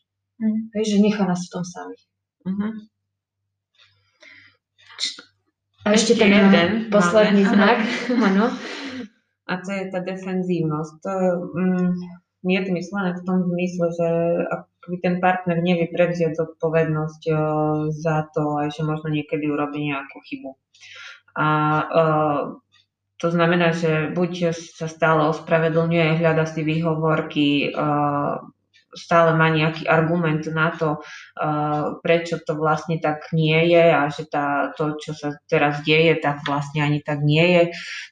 Mm. 0.41 0.61
Hej, 0.77 0.85
že 0.85 0.97
nechá 1.01 1.25
nás 1.25 1.41
v 1.47 1.53
tom 1.53 1.65
samých. 1.65 2.05
Mm-hmm. 2.45 2.73
A 5.81 5.87
ešte, 5.97 6.13
ešte 6.13 6.13
ten 6.21 6.33
jeden 6.33 6.71
posledný 6.93 7.45
máme. 7.45 7.53
znak. 7.57 7.79
Áno. 8.29 8.47
A 9.49 9.53
to 9.65 9.71
je 9.73 9.85
tá 9.91 10.01
defenzívnosť. 10.05 10.93
To, 11.03 11.15
mm, 11.57 11.91
je 12.47 12.61
to 12.63 12.71
myslené 12.71 13.11
v 13.17 13.25
tom 13.27 13.39
zmysle, 13.49 13.87
že 13.97 14.09
keby 14.91 14.97
ten 14.99 15.17
partner 15.23 15.63
nevie 15.63 15.87
prevziať 15.87 16.35
zodpovednosť 16.35 17.23
uh, 17.31 17.39
za 17.95 18.27
to, 18.35 18.67
že 18.67 18.83
možno 18.83 19.15
niekedy 19.15 19.47
urobí 19.47 19.87
nejakú 19.95 20.19
chybu. 20.19 20.59
A 21.39 21.47
uh, 21.87 22.41
to 23.23 23.31
znamená, 23.31 23.71
že 23.71 24.11
buď 24.11 24.51
sa 24.51 24.91
stále 24.91 25.31
ospravedlňuje, 25.31 26.19
hľada 26.19 26.51
si 26.51 26.67
výhovorky, 26.67 27.71
uh, 27.71 28.43
stále 28.95 29.39
má 29.39 29.47
nejaký 29.51 29.87
argument 29.87 30.43
na 30.51 30.75
to, 30.75 30.99
prečo 32.03 32.43
to 32.43 32.59
vlastne 32.59 32.99
tak 32.99 33.31
nie 33.31 33.71
je 33.71 33.85
a 33.87 34.03
že 34.11 34.27
tá, 34.27 34.75
to, 34.75 34.99
čo 34.99 35.15
sa 35.15 35.39
teraz 35.47 35.83
deje, 35.87 36.19
tak 36.19 36.43
vlastne 36.43 36.83
ani 36.83 36.99
tak 36.99 37.23
nie 37.23 37.47
je. 37.55 37.63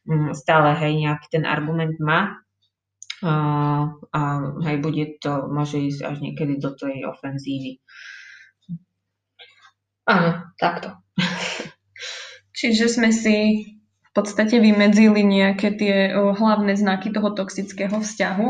Um, 0.06 0.30
stále 0.34 0.78
hej, 0.78 0.94
nejaký 0.94 1.26
ten 1.34 1.44
argument 1.44 1.98
má 1.98 2.38
a, 3.22 3.34
a 4.14 4.20
hej, 4.62 4.76
bude 4.78 5.18
to, 5.18 5.50
môže 5.50 5.78
ísť 5.78 6.00
až 6.06 6.16
niekedy 6.22 6.62
do 6.62 6.70
tej 6.70 7.02
ofenzívy. 7.06 7.82
Áno, 10.06 10.54
takto. 10.56 10.94
Čiže 12.58 12.86
sme 12.88 13.10
si 13.10 13.36
v 14.08 14.10
podstate 14.16 14.58
vymedzili 14.58 15.20
nejaké 15.22 15.74
tie 15.76 16.10
hlavné 16.14 16.74
znaky 16.74 17.12
toho 17.12 17.34
toxického 17.34 18.00
vzťahu. 18.00 18.48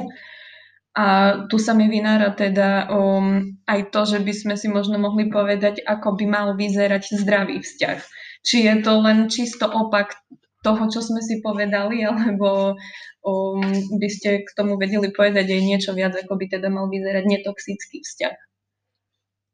A 0.99 1.07
tu 1.47 1.63
sa 1.63 1.79
mi 1.79 1.87
vynára 1.87 2.35
teda 2.35 2.91
o, 2.91 3.23
aj 3.71 3.81
to, 3.95 4.01
že 4.03 4.19
by 4.19 4.33
sme 4.35 4.55
si 4.59 4.67
možno 4.67 4.99
mohli 4.99 5.31
povedať, 5.31 5.85
ako 5.87 6.19
by 6.19 6.25
mal 6.27 6.47
vyzerať 6.59 7.15
zdravý 7.23 7.63
vzťah. 7.63 7.99
Či 8.43 8.57
je 8.67 8.75
to 8.83 8.93
len 8.99 9.31
čisto 9.31 9.67
opak 9.69 10.15
toho, 10.63 10.83
čo 10.91 11.01
sme 11.01 11.23
si 11.23 11.39
povedali, 11.39 12.03
alebo 12.11 12.75
um, 13.23 13.63
by 13.99 14.09
ste 14.11 14.43
k 14.43 14.51
tomu 14.57 14.79
vedeli 14.79 15.11
povedať 15.15 15.47
aj 15.47 15.63
niečo 15.63 15.91
viac, 15.95 16.15
ako 16.19 16.39
by 16.39 16.47
teda 16.51 16.69
mal 16.71 16.91
vyzerať 16.91 17.25
netoxický 17.27 18.03
vzťah? 18.03 18.35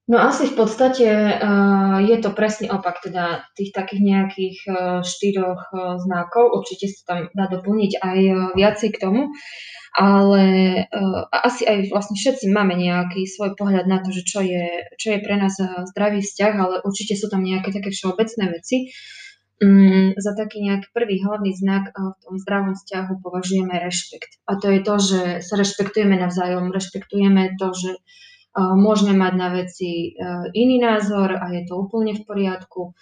No 0.05 0.21
asi 0.21 0.53
v 0.53 0.55
podstate 0.61 1.09
uh, 1.09 1.97
je 2.05 2.17
to 2.21 2.37
presný 2.37 2.69
opak 2.69 3.01
teda 3.01 3.49
tých 3.57 3.73
takých 3.73 4.05
nejakých 4.05 4.59
uh, 4.69 4.77
štyroch 5.01 5.73
uh, 5.73 5.97
znakov. 5.97 6.61
Určite 6.61 6.93
sa 6.93 7.01
tam 7.09 7.19
dá 7.33 7.49
doplniť 7.49 8.05
aj 8.05 8.19
uh, 8.29 8.37
viacej 8.53 8.93
k 8.93 9.01
tomu, 9.01 9.33
ale 9.97 10.45
uh, 10.93 11.25
asi 11.33 11.65
aj 11.65 11.89
vlastne 11.89 12.21
všetci 12.21 12.53
máme 12.53 12.77
nejaký 12.77 13.25
svoj 13.25 13.57
pohľad 13.57 13.89
na 13.89 14.05
to, 14.05 14.13
že 14.13 14.29
čo 14.29 14.45
je, 14.45 14.93
čo 15.01 15.17
je 15.17 15.25
pre 15.25 15.41
nás 15.41 15.57
uh, 15.57 15.89
zdravý 15.89 16.21
vzťah, 16.21 16.53
ale 16.53 16.85
určite 16.85 17.17
sú 17.17 17.33
tam 17.33 17.41
nejaké 17.41 17.73
také 17.73 17.89
všeobecné 17.89 18.45
veci. 18.61 18.93
Mm, 18.93 19.24
za 20.17 20.33
taký 20.39 20.65
nejaký 20.65 20.89
prvý 20.95 21.23
hlavný 21.23 21.53
znak 21.55 21.91
v 21.95 22.17
tom 22.25 22.35
zdravom 22.41 22.75
vzťahu 22.75 23.13
považujeme 23.21 23.75
rešpekt. 23.79 24.41
A 24.49 24.57
to 24.57 24.73
je 24.73 24.81
to, 24.83 24.95
že 24.99 25.21
sa 25.45 25.55
rešpektujeme 25.59 26.17
navzájom, 26.17 26.73
rešpektujeme 26.73 27.57
to, 27.59 27.71
že 27.75 27.99
môžeme 28.55 29.19
mať 29.19 29.35
na 29.35 29.49
veci 29.51 30.15
iný 30.55 30.79
názor 30.79 31.35
a 31.35 31.51
je 31.51 31.67
to 31.67 31.75
úplne 31.75 32.15
v 32.15 32.23
poriadku, 32.23 32.95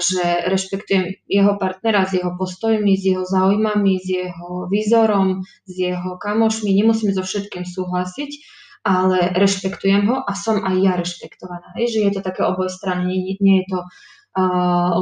že 0.00 0.48
rešpektujem 0.48 1.28
jeho 1.28 1.60
partnera 1.60 2.08
s 2.08 2.16
jeho 2.16 2.32
postojmi, 2.40 2.96
s 2.96 3.04
jeho 3.04 3.20
záujmami, 3.28 4.00
s 4.00 4.08
jeho 4.08 4.64
výzorom, 4.72 5.44
s 5.44 5.74
jeho 5.76 6.16
kamošmi. 6.16 6.72
Nemusím 6.72 7.12
so 7.12 7.20
všetkým 7.20 7.68
súhlasiť, 7.68 8.30
ale 8.80 9.36
rešpektujem 9.36 10.08
ho 10.08 10.24
a 10.24 10.32
som 10.32 10.64
aj 10.64 10.76
ja 10.80 10.96
rešpektovaná. 10.96 11.76
Že 11.76 12.08
je 12.08 12.12
to 12.16 12.24
také 12.24 12.48
obojstranné, 12.48 13.12
nie, 13.12 13.36
nie 13.44 13.60
je 13.60 13.66
to 13.68 13.84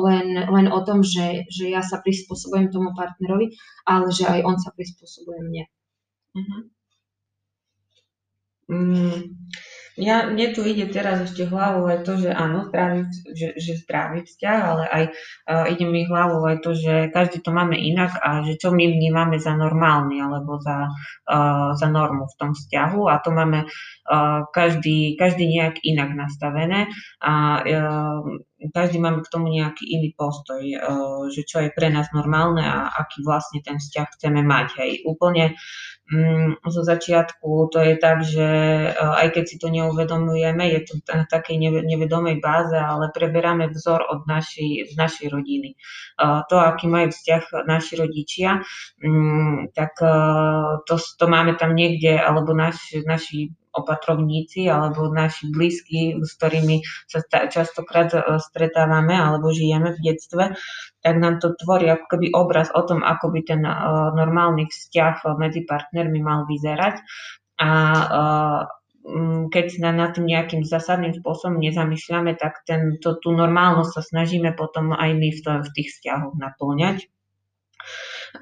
len, 0.06 0.28
len 0.48 0.66
o 0.72 0.80
tom, 0.82 1.04
že, 1.04 1.44
že 1.52 1.68
ja 1.68 1.84
sa 1.84 2.00
prispôsobujem 2.00 2.72
tomu 2.72 2.96
partnerovi, 2.96 3.52
ale 3.84 4.08
že 4.10 4.24
aj 4.24 4.40
on 4.44 4.56
sa 4.56 4.72
prispôsobuje 4.72 5.40
mne. 5.44 5.64
Uh-huh. 6.36 6.62
Mm, 8.66 9.46
ja, 9.96 10.28
mne 10.28 10.52
tu 10.52 10.60
ide 10.60 10.90
teraz 10.92 11.24
ešte 11.24 11.48
hlavou 11.48 11.88
aj 11.88 12.04
to, 12.04 12.20
že 12.20 12.28
áno, 12.28 12.68
zdravý, 12.68 13.08
že, 13.32 13.56
že 13.56 13.80
zdravý 13.80 14.28
vzťah, 14.28 14.58
ale 14.60 14.84
aj 14.92 15.04
uh, 15.48 15.64
ide 15.72 15.88
mi 15.88 16.04
hlavou 16.04 16.44
aj 16.44 16.60
to, 16.60 16.76
že 16.76 17.08
každý 17.16 17.40
to 17.40 17.48
máme 17.48 17.80
inak 17.80 18.12
a 18.20 18.44
že 18.44 18.60
čo 18.60 18.76
my 18.76 18.84
vnímame 18.84 19.40
za 19.40 19.56
normálny 19.56 20.20
alebo 20.20 20.60
za, 20.60 20.92
uh, 21.30 21.72
za 21.72 21.88
normu 21.88 22.28
v 22.28 22.36
tom 22.36 22.52
vzťahu 22.52 23.08
a 23.08 23.14
to 23.24 23.30
máme 23.32 23.64
uh, 23.64 24.44
každý, 24.52 25.16
každý 25.16 25.48
nejak 25.48 25.80
inak 25.80 26.12
nastavené 26.12 26.92
a 27.24 27.64
uh, 27.64 28.20
každý 28.70 28.98
máme 29.02 29.22
k 29.22 29.32
tomu 29.32 29.50
nejaký 29.50 29.84
iný 29.86 30.14
postoj, 30.16 30.62
uh, 30.62 31.26
že 31.30 31.42
čo 31.46 31.62
je 31.62 31.70
pre 31.70 31.90
nás 31.90 32.10
normálne 32.14 32.62
a 32.62 32.90
aký 32.94 33.22
vlastne 33.26 33.60
ten 33.62 33.76
vzťah 33.76 34.06
chceme 34.16 34.40
mať. 34.42 34.66
Hej. 34.78 34.90
Úplne 35.06 35.58
Mm, 36.06 36.62
zo 36.62 36.86
začiatku 36.86 37.66
to 37.74 37.82
je 37.82 37.98
tak, 37.98 38.22
že 38.22 38.46
eh, 38.46 38.94
aj 38.94 39.26
keď 39.34 39.44
si 39.50 39.56
to 39.58 39.66
neuvedomujeme, 39.74 40.62
je 40.70 40.80
to 40.86 41.02
na 41.10 41.26
takej 41.26 41.58
nevedomej 41.82 42.38
báze, 42.38 42.78
ale 42.78 43.10
preberáme 43.10 43.74
vzor 43.74 44.06
od 44.06 44.22
našej, 44.22 44.86
z 44.86 44.92
našej 44.94 45.26
rodiny. 45.34 45.74
Eh, 45.74 46.40
to, 46.46 46.62
aký 46.62 46.86
majú 46.86 47.10
vzťah 47.10 47.66
naši 47.66 47.98
rodičia, 47.98 48.62
mm, 49.02 49.74
tak 49.74 49.98
to, 50.86 50.94
to 50.94 51.26
máme 51.26 51.58
tam 51.58 51.74
niekde, 51.74 52.14
alebo 52.14 52.54
naš, 52.54 52.94
naši 53.02 53.50
opatrovníci 53.76 54.66
alebo 54.66 55.12
naši 55.12 55.52
blízki, 55.52 56.16
s 56.18 56.30
ktorými 56.40 56.80
sa 57.06 57.20
častokrát 57.28 58.10
e, 58.16 58.20
stretávame 58.40 59.12
alebo 59.12 59.52
žijeme 59.52 59.92
v 59.94 60.02
detstve, 60.02 60.56
tak 61.04 61.14
nám 61.20 61.38
to 61.38 61.52
tvorí 61.60 61.92
ako 61.92 62.06
keby 62.16 62.32
obraz 62.32 62.72
o 62.72 62.82
tom, 62.82 63.04
ako 63.04 63.30
by 63.30 63.40
ten 63.44 63.62
e, 63.62 63.72
normálny 64.16 64.66
vzťah 64.66 65.36
medzi 65.36 65.68
partnermi 65.68 66.20
mal 66.24 66.48
vyzerať. 66.48 66.96
A 67.60 67.70
e, 67.70 68.04
keď 69.54 69.64
sa 69.70 69.94
nad 69.94 70.18
tým 70.18 70.26
nejakým 70.26 70.66
zásadným 70.66 71.14
spôsobom 71.14 71.62
nezamýšľame, 71.62 72.34
tak 72.34 72.66
ten, 72.66 72.98
tú 72.98 73.28
normálnosť 73.30 73.90
sa 73.94 74.02
snažíme 74.02 74.50
potom 74.58 74.90
aj 74.90 75.10
my 75.14 75.28
v, 75.30 75.40
to, 75.46 75.52
v 75.62 75.70
tých 75.78 75.88
vzťahoch 75.94 76.34
naplňať. 76.34 77.06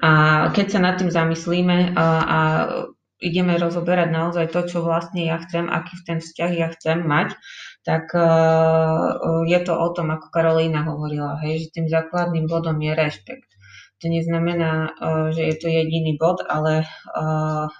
A 0.01 0.11
keď 0.51 0.65
sa 0.73 0.79
nad 0.81 0.95
tým 0.97 1.13
zamyslíme 1.13 1.93
a, 1.93 2.05
a 2.25 2.39
ideme 3.23 3.55
rozoberať 3.55 4.11
naozaj 4.11 4.51
to, 4.51 4.67
čo 4.67 4.83
vlastne 4.83 5.23
ja 5.23 5.39
chcem, 5.39 5.71
aký 5.71 5.95
ten 6.03 6.19
vzťah 6.19 6.51
ja 6.51 6.67
chcem 6.75 6.99
mať, 7.07 7.33
tak 7.87 8.11
je 9.47 9.59
to 9.63 9.73
o 9.73 9.87
tom, 9.95 10.11
ako 10.11 10.27
Karolína 10.29 10.83
hovorila, 10.83 11.39
hej, 11.39 11.63
že 11.63 11.79
tým 11.79 11.87
základným 11.87 12.51
bodom 12.51 12.75
je 12.83 12.91
rešpekt. 12.91 13.54
To 14.05 14.13
neznamená, 14.13 14.93
že 15.33 15.49
je 15.49 15.55
to 15.57 15.65
jediný 15.65 16.13
bod, 16.21 16.37
ale 16.45 16.85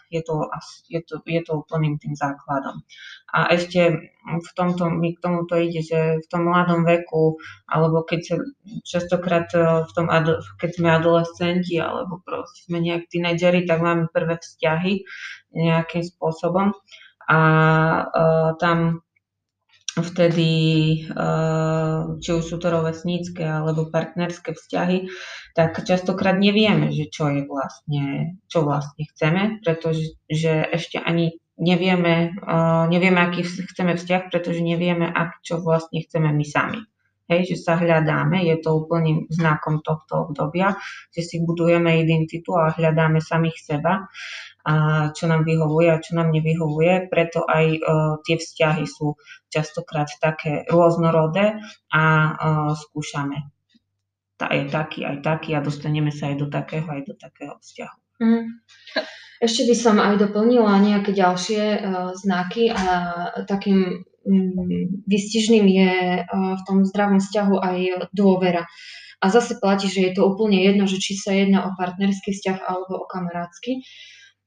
je 0.10 0.26
to, 0.26 0.50
je 0.90 0.98
to, 1.06 1.22
je 1.22 1.38
to 1.46 1.62
úplným 1.62 2.02
tým 2.02 2.18
základom. 2.18 2.82
A 3.30 3.54
ešte 3.54 4.10
v 4.26 4.50
tomto, 4.58 4.90
mi 4.90 5.14
k 5.14 5.22
tomuto 5.22 5.54
ide, 5.54 5.86
že 5.86 6.18
v 6.18 6.26
tom 6.26 6.50
mladom 6.50 6.82
veku, 6.82 7.38
alebo 7.70 8.02
keď 8.02 8.20
sa 8.26 8.36
častokrát 8.82 9.54
v 9.86 9.92
tom, 9.94 10.10
keď 10.58 10.70
sme 10.74 10.90
adolescenti, 10.98 11.78
alebo 11.78 12.18
proste 12.26 12.66
sme 12.66 12.82
nejak 12.82 13.06
tínedžeri, 13.06 13.70
tak 13.70 13.86
máme 13.86 14.10
prvé 14.10 14.42
vzťahy 14.42 15.06
nejakým 15.54 16.10
spôsobom. 16.10 16.74
A 17.30 17.38
tam 18.58 19.05
vtedy, 20.04 20.50
eh, 21.08 22.00
či 22.20 22.30
už 22.36 22.44
sú 22.44 22.56
to 22.60 22.68
rovesnícke 22.68 23.40
alebo 23.40 23.88
partnerské 23.88 24.52
vzťahy, 24.52 25.08
tak 25.56 25.80
častokrát 25.88 26.36
nevieme, 26.36 26.92
že 26.92 27.08
čo 27.08 27.32
je 27.32 27.48
vlastne, 27.48 28.36
čo 28.52 28.68
vlastne 28.68 29.08
chceme, 29.16 29.64
pretože 29.64 30.20
že 30.28 30.68
ešte 30.68 31.00
ani 31.00 31.40
nevieme, 31.56 32.36
eh, 32.36 32.84
nevieme, 32.92 33.20
aký 33.24 33.48
chceme 33.48 33.96
vzťah, 33.96 34.28
pretože 34.28 34.60
nevieme, 34.60 35.08
ak, 35.08 35.40
čo 35.40 35.64
vlastne 35.64 36.04
chceme 36.04 36.28
my 36.34 36.44
sami. 36.44 36.82
Hej, 37.26 37.56
že 37.56 37.58
sa 37.58 37.74
hľadáme, 37.82 38.46
je 38.46 38.62
to 38.62 38.86
úplným 38.86 39.26
znakom 39.34 39.82
tohto 39.82 40.30
obdobia, 40.30 40.78
že 41.10 41.26
si 41.26 41.42
budujeme 41.42 42.06
identitu 42.06 42.54
a 42.54 42.70
hľadáme 42.70 43.18
samých 43.18 43.58
seba 43.66 44.06
a 44.66 44.74
čo 45.14 45.30
nám 45.30 45.46
vyhovuje 45.46 45.94
a 45.94 46.02
čo 46.02 46.18
nám 46.18 46.34
nevyhovuje. 46.34 47.06
Preto 47.08 47.46
aj 47.46 47.66
uh, 47.78 48.18
tie 48.26 48.42
vzťahy 48.42 48.90
sú 48.90 49.14
častokrát 49.54 50.10
také 50.18 50.66
rôznorodé 50.66 51.62
a 51.94 52.04
uh, 52.34 52.74
skúšame. 52.74 53.54
Je 54.36 54.68
taký, 54.68 55.08
aj 55.08 55.24
taký 55.24 55.56
a 55.56 55.64
dostaneme 55.64 56.12
sa 56.12 56.34
aj 56.34 56.36
do 56.42 56.48
takého, 56.52 56.84
aj 56.90 57.02
do 57.08 57.14
takého 57.16 57.56
vzťahu. 57.56 57.98
Mm. 58.20 58.46
Ešte 59.40 59.68
by 59.70 59.76
som 59.78 59.96
aj 60.02 60.16
doplnila 60.20 60.82
nejaké 60.82 61.14
ďalšie 61.14 61.64
uh, 61.80 62.12
znaky 62.18 62.74
a 62.74 62.84
takým 63.46 64.02
um, 64.02 64.70
vystižným 65.06 65.66
je 65.70 65.94
uh, 66.26 66.54
v 66.58 66.62
tom 66.66 66.84
zdravom 66.84 67.22
vzťahu 67.22 67.56
aj 67.62 67.78
dôvera. 68.12 68.66
A 69.24 69.32
zase 69.32 69.62
platí, 69.62 69.88
že 69.88 70.12
je 70.12 70.12
to 70.18 70.28
úplne 70.28 70.60
jedno, 70.60 70.90
že 70.90 71.00
či 71.00 71.16
sa 71.16 71.32
jedná 71.32 71.66
o 71.70 71.76
partnerský 71.78 72.36
vzťah 72.36 72.60
alebo 72.66 73.04
o 73.04 73.10
kamarátsky. 73.10 73.86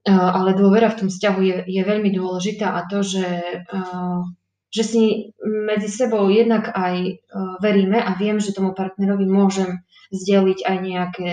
Ale 0.09 0.57
dôvera 0.57 0.89
v 0.89 1.05
tom 1.05 1.09
vzťahu 1.13 1.41
je, 1.45 1.57
je 1.69 1.83
veľmi 1.85 2.09
dôležitá 2.17 2.73
a 2.73 2.89
to, 2.89 3.05
že, 3.05 3.29
že 4.73 4.83
si 4.83 5.03
medzi 5.45 5.93
sebou 5.93 6.33
jednak 6.33 6.73
aj 6.73 7.21
veríme 7.61 8.01
a 8.01 8.17
viem, 8.17 8.41
že 8.41 8.57
tomu 8.57 8.73
partnerovi 8.73 9.29
môžem 9.29 9.85
zdieľiť 10.09 10.65
aj 10.65 10.77
nejaké 10.81 11.29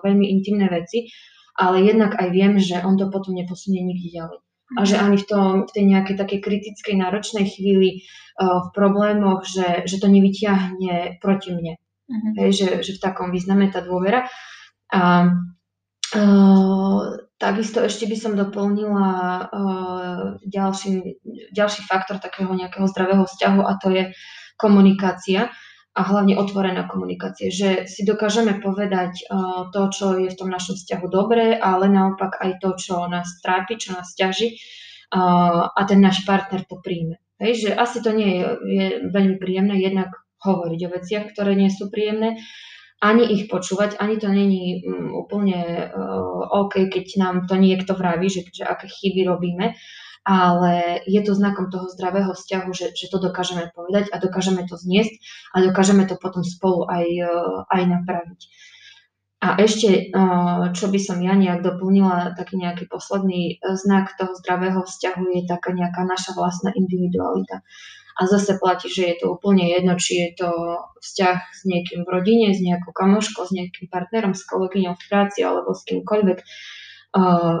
veľmi 0.00 0.26
intimné 0.32 0.72
veci, 0.72 1.12
ale 1.60 1.84
jednak 1.84 2.16
aj 2.16 2.28
viem, 2.32 2.56
že 2.56 2.80
on 2.80 2.96
to 2.96 3.12
potom 3.12 3.36
neposunie 3.36 3.84
nikdy 3.84 4.16
ďalej. 4.16 4.40
A 4.74 4.80
že 4.88 4.96
ani 4.96 5.20
v, 5.20 5.26
tom, 5.28 5.68
v 5.68 5.70
tej 5.76 5.84
nejakej 5.84 6.16
takej 6.16 6.40
kritickej, 6.40 6.96
náročnej 6.96 7.44
chvíli 7.44 8.08
v 8.40 8.68
problémoch, 8.72 9.44
že, 9.44 9.84
že 9.84 10.00
to 10.00 10.08
nevyťahne 10.08 11.20
proti 11.20 11.52
mne. 11.52 11.76
Uh-huh. 12.08 12.32
Hej, 12.40 12.50
že, 12.56 12.68
že 12.82 12.92
v 12.96 13.02
takom 13.04 13.28
význame 13.30 13.68
tá 13.70 13.84
dôvera. 13.84 14.26
A, 14.88 15.30
takisto 17.38 17.82
ešte 17.82 18.06
by 18.06 18.16
som 18.16 18.32
doplnila 18.38 19.10
uh, 19.50 20.22
ďalší, 20.46 21.18
ďalší 21.50 21.80
faktor 21.86 22.22
takého 22.22 22.50
nejakého 22.54 22.86
zdravého 22.86 23.26
vzťahu 23.26 23.60
a 23.62 23.72
to 23.82 23.88
je 23.90 24.04
komunikácia 24.54 25.50
a 25.94 26.00
hlavne 26.02 26.34
otvorená 26.34 26.90
komunikácia, 26.90 27.54
že 27.54 27.86
si 27.86 28.02
dokážeme 28.02 28.58
povedať 28.58 29.30
uh, 29.30 29.70
to, 29.70 29.90
čo 29.94 30.06
je 30.18 30.28
v 30.30 30.38
tom 30.38 30.50
našom 30.50 30.74
vzťahu 30.74 31.06
dobré, 31.06 31.54
ale 31.54 31.86
naopak 31.86 32.38
aj 32.42 32.58
to, 32.58 32.74
čo 32.74 33.06
nás 33.06 33.38
trápi, 33.42 33.78
čo 33.78 33.94
nás 33.94 34.14
ťaží 34.18 34.58
uh, 35.14 35.70
a 35.70 35.80
ten 35.86 36.02
náš 36.02 36.26
partner 36.26 36.66
to 36.66 36.82
príjme. 36.82 37.22
Hej, 37.38 37.66
že 37.66 37.70
asi 37.74 37.98
to 38.02 38.14
nie 38.14 38.42
je, 38.42 38.44
je 38.66 38.86
veľmi 39.10 39.42
príjemné 39.42 39.78
jednak 39.82 40.10
hovoriť 40.42 40.80
o 40.86 40.92
veciach, 40.98 41.24
ktoré 41.34 41.58
nie 41.58 41.70
sú 41.70 41.90
príjemné, 41.90 42.38
ani 43.02 43.24
ich 43.34 43.50
počúvať, 43.50 43.98
ani 43.98 44.16
to 44.16 44.28
není 44.30 44.80
um, 44.86 45.12
úplne 45.12 45.90
uh, 45.90 46.66
OK, 46.66 46.88
keď 46.88 47.06
nám 47.20 47.34
to 47.50 47.58
niekto 47.58 47.92
vraví, 47.92 48.30
že, 48.30 48.46
že 48.48 48.64
aké 48.64 48.86
chyby 48.88 49.28
robíme, 49.28 49.74
ale 50.24 51.04
je 51.04 51.20
to 51.20 51.36
znakom 51.36 51.68
toho 51.68 51.84
zdravého 51.92 52.32
vzťahu, 52.32 52.70
že, 52.72 52.96
že 52.96 53.12
to 53.12 53.20
dokážeme 53.20 53.68
povedať 53.76 54.08
a 54.08 54.16
dokážeme 54.16 54.64
to 54.64 54.80
zniesť 54.80 55.12
a 55.52 55.60
dokážeme 55.60 56.08
to 56.08 56.16
potom 56.16 56.40
spolu 56.40 56.88
aj, 56.88 57.06
uh, 57.24 57.68
aj 57.68 57.82
napraviť. 57.88 58.40
A 59.44 59.60
ešte, 59.60 60.08
uh, 60.08 60.72
čo 60.72 60.88
by 60.88 60.96
som 60.96 61.20
ja 61.20 61.36
nejak 61.36 61.60
doplnila, 61.60 62.32
taký 62.32 62.56
nejaký 62.56 62.88
posledný 62.88 63.60
znak 63.60 64.16
toho 64.16 64.32
zdravého 64.40 64.80
vzťahu 64.80 65.24
je 65.36 65.42
taká 65.44 65.76
nejaká 65.76 66.08
naša 66.08 66.32
vlastná 66.32 66.72
individualita. 66.72 67.60
A 68.14 68.30
zase 68.30 68.58
platí, 68.62 68.86
že 68.86 69.10
je 69.10 69.16
to 69.22 69.34
úplne 69.34 69.66
jedno, 69.66 69.98
či 69.98 70.22
je 70.22 70.28
to 70.38 70.50
vzťah 71.02 71.38
s 71.50 71.60
niekým 71.66 72.06
v 72.06 72.12
rodine, 72.14 72.54
s 72.54 72.62
nejakou 72.62 72.94
kamoškou, 72.94 73.42
s 73.42 73.50
nejakým 73.50 73.90
partnerom, 73.90 74.38
s 74.38 74.46
kolegyňou 74.46 74.94
v 74.94 75.04
práci 75.10 75.42
alebo 75.42 75.74
s 75.74 75.82
kýmkoľvek. 75.82 76.38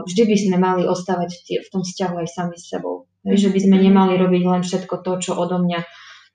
vždy 0.06 0.22
by 0.26 0.36
sme 0.38 0.56
mali 0.62 0.82
ostávať 0.86 1.42
v 1.58 1.68
tom 1.74 1.82
vzťahu 1.82 2.14
aj 2.22 2.28
sami 2.30 2.56
s 2.58 2.70
sebou. 2.70 3.10
Že 3.26 3.50
by 3.50 3.60
sme 3.66 3.76
nemali 3.82 4.14
robiť 4.14 4.42
len 4.46 4.62
všetko 4.62 4.94
to, 5.02 5.12
čo 5.18 5.32
odo 5.34 5.58
mňa 5.58 5.80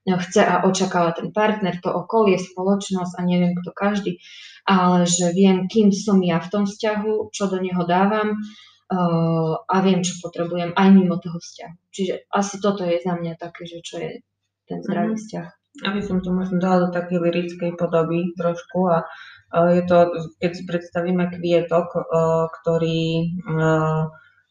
chce 0.08 0.42
a 0.42 0.66
očakáva 0.66 1.14
ten 1.14 1.30
partner, 1.30 1.78
to 1.78 1.92
okolie, 1.92 2.40
spoločnosť 2.40 3.14
a 3.20 3.22
neviem 3.22 3.54
kto 3.54 3.70
každý, 3.76 4.18
ale 4.66 5.06
že 5.06 5.30
viem, 5.36 5.70
kým 5.70 5.94
som 5.94 6.18
ja 6.24 6.42
v 6.42 6.50
tom 6.50 6.64
vzťahu, 6.66 7.30
čo 7.30 7.46
do 7.52 7.62
neho 7.62 7.84
dávam, 7.86 8.42
a 8.90 9.76
viem, 9.86 10.02
čo 10.02 10.18
potrebujem 10.20 10.74
aj 10.74 10.88
mimo 10.90 11.22
toho 11.22 11.38
vzťahu. 11.38 11.76
Čiže 11.94 12.14
asi 12.34 12.56
toto 12.58 12.82
je 12.82 12.98
za 12.98 13.14
mňa 13.14 13.38
také, 13.38 13.70
že 13.70 13.86
čo 13.86 14.02
je 14.02 14.26
ten 14.66 14.82
zdravý 14.82 15.14
mm-hmm. 15.14 15.22
vzťah. 15.22 15.48
Aby 15.86 16.02
som 16.02 16.18
to 16.26 16.34
možno 16.34 16.58
dala 16.58 16.90
do 16.90 16.90
takej 16.90 17.22
lirickej 17.22 17.78
podoby 17.78 18.34
trošku 18.34 18.90
a 18.90 19.06
je 19.54 19.86
to, 19.86 20.10
keď 20.42 20.52
si 20.58 20.64
predstavíme 20.66 21.30
kvietok, 21.30 21.88
ktorý 22.62 23.30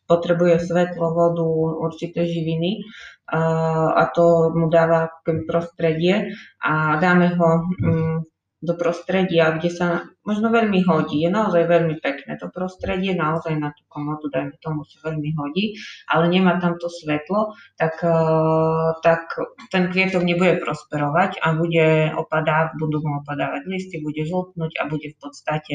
potrebuje 0.09 0.57
svetlo, 0.63 1.13
vodu, 1.13 1.45
určité 1.85 2.25
živiny 2.25 2.81
a 3.29 4.03
to 4.15 4.55
mu 4.57 4.73
dáva 4.73 5.13
prostredie 5.45 6.33
a 6.65 6.97
dáme 6.97 7.37
ho 7.37 7.49
mm, 7.67 8.19
do 8.59 8.75
prostredia, 8.75 9.55
kde 9.55 9.71
sa 9.71 9.87
možno 10.27 10.51
veľmi 10.51 10.83
hodí. 10.83 11.23
Je 11.23 11.31
naozaj 11.31 11.63
veľmi 11.71 12.03
pekné. 12.03 12.35
To 12.43 12.51
prostredie 12.51 13.15
naozaj 13.15 13.55
na 13.55 13.71
tú 13.71 13.87
komodu, 13.87 14.27
dajme 14.35 14.59
tomu, 14.59 14.83
sa 14.83 14.99
veľmi 15.07 15.31
hodí, 15.39 15.79
ale 16.11 16.27
nemá 16.27 16.59
tam 16.59 16.75
to 16.75 16.91
svetlo, 16.91 17.55
tak, 17.79 18.03
eh, 18.03 18.91
tak 19.07 19.31
ten 19.71 19.95
kvietok 19.95 20.27
nebude 20.27 20.59
prosperovať 20.59 21.39
a 21.39 21.55
bude 21.55 22.11
opadá, 22.19 22.75
budú 22.75 22.99
mu 22.99 23.23
opadávať 23.23 23.63
listy, 23.71 24.03
bude 24.03 24.27
žltnúť 24.27 24.75
a 24.83 24.91
bude 24.91 25.07
v 25.15 25.19
podstate 25.23 25.75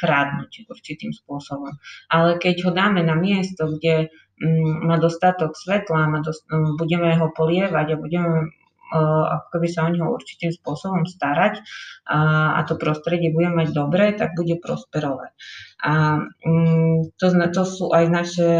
chrádnuť 0.00 0.72
určitým 0.72 1.12
spôsobom. 1.12 1.76
Ale 2.08 2.40
keď 2.40 2.64
ho 2.64 2.70
dáme 2.72 3.04
na 3.04 3.12
miesto, 3.12 3.68
kde 3.68 4.08
mm, 4.40 4.88
má 4.88 4.96
dostatok 4.96 5.52
svetla, 5.52 6.08
má 6.08 6.24
budeme 6.80 7.12
ho 7.12 7.28
polievať 7.28 7.86
a 7.92 8.00
budeme 8.00 8.48
ako 9.00 9.46
keby 9.56 9.68
sa 9.72 9.88
o 9.88 9.92
neho 9.92 10.08
určitým 10.12 10.52
spôsobom 10.52 11.08
starať 11.08 11.64
a, 12.06 12.18
a 12.56 12.60
to 12.68 12.76
prostredie 12.76 13.32
bude 13.32 13.48
mať 13.50 13.72
dobré, 13.72 14.12
tak 14.12 14.36
bude 14.36 14.60
prosperovať. 14.60 15.32
A 15.82 16.22
mm, 16.44 17.16
to, 17.16 17.26
to 17.32 17.62
sú 17.64 17.90
aj 17.90 18.04
naše, 18.12 18.50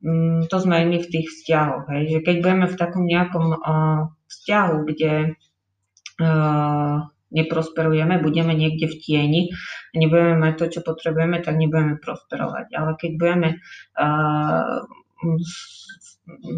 mm, 0.00 0.48
to 0.48 0.56
sme 0.58 0.74
aj 0.82 0.86
my 0.88 0.98
v 1.04 1.10
tých 1.12 1.26
vzťahoch, 1.28 1.84
hej, 1.92 2.02
že 2.16 2.18
keď 2.24 2.36
budeme 2.40 2.66
v 2.66 2.78
takom 2.80 3.04
nejakom 3.04 3.46
uh, 3.54 4.00
vzťahu, 4.26 4.76
kde 4.88 5.14
uh, 6.24 6.96
neprosperujeme, 7.28 8.24
budeme 8.24 8.56
niekde 8.56 8.88
v 8.88 8.96
tieni, 8.96 9.42
nebudeme 9.92 10.40
mať 10.40 10.52
to, 10.56 10.64
čo 10.78 10.80
potrebujeme, 10.80 11.44
tak 11.44 11.60
nebudeme 11.60 12.00
prosperovať. 12.00 12.72
Ale 12.72 12.90
keď 12.96 13.10
budeme 13.20 13.48
uh, 14.00 14.88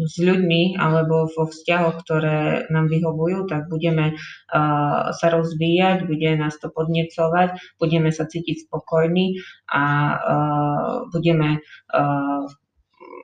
s 0.05 0.15
ľuďmi 0.19 0.75
alebo 0.75 1.31
vo 1.31 1.47
vzťahoch, 1.47 2.03
ktoré 2.03 2.67
nám 2.67 2.91
vyhovujú, 2.91 3.47
tak 3.47 3.71
budeme 3.71 4.13
uh, 4.13 5.15
sa 5.15 5.27
rozvíjať, 5.31 6.05
bude 6.05 6.29
nás 6.35 6.59
to 6.59 6.67
podnecovať, 6.67 7.55
budeme 7.79 8.11
sa 8.11 8.27
cítiť 8.27 8.67
spokojní 8.67 9.39
a 9.71 9.83
uh, 10.11 10.89
budeme 11.09 11.63
uh, 11.63 12.43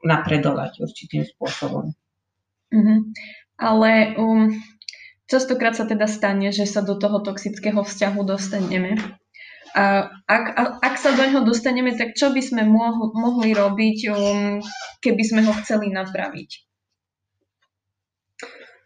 napredovať 0.08 0.88
určitým 0.88 1.28
spôsobom. 1.28 1.92
Mm-hmm. 2.72 3.00
Ale 3.60 3.92
um, 4.16 4.56
častokrát 5.28 5.76
sa 5.76 5.84
teda 5.84 6.08
stane, 6.08 6.56
že 6.56 6.64
sa 6.64 6.80
do 6.80 6.96
toho 6.96 7.20
toxického 7.20 7.84
vzťahu 7.84 8.20
dostaneme. 8.24 8.96
A 9.76 10.08
ak, 10.30 10.44
ak 10.80 10.96
sa 10.96 11.12
do 11.12 11.24
neho 11.24 11.42
dostaneme, 11.44 11.92
tak 11.96 12.16
čo 12.16 12.32
by 12.32 12.42
sme 12.42 12.64
mohli, 12.64 13.12
mohli 13.18 13.50
robiť, 13.52 13.98
um, 14.14 14.62
keby 15.04 15.24
sme 15.26 15.42
ho 15.44 15.54
chceli 15.64 15.92
napraviť? 15.92 16.50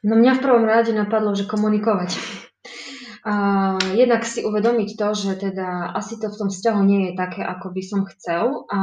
No 0.02 0.17
mňa 0.17 0.41
v 0.41 0.44
prvom 0.44 0.65
rade 0.65 0.89
napadlo, 0.98 1.38
že 1.38 1.46
komunikovať. 1.46 2.17
A 3.22 3.34
jednak 3.94 4.26
si 4.26 4.41
uvedomiť 4.41 4.98
to, 4.98 5.08
že 5.13 5.38
teda 5.38 5.94
asi 5.94 6.17
to 6.17 6.34
v 6.34 6.39
tom 6.41 6.50
vzťahu 6.50 6.82
nie 6.82 7.02
je 7.06 7.13
také, 7.13 7.46
ako 7.46 7.70
by 7.70 7.82
som 7.86 8.02
chcel 8.10 8.65
a 8.65 8.80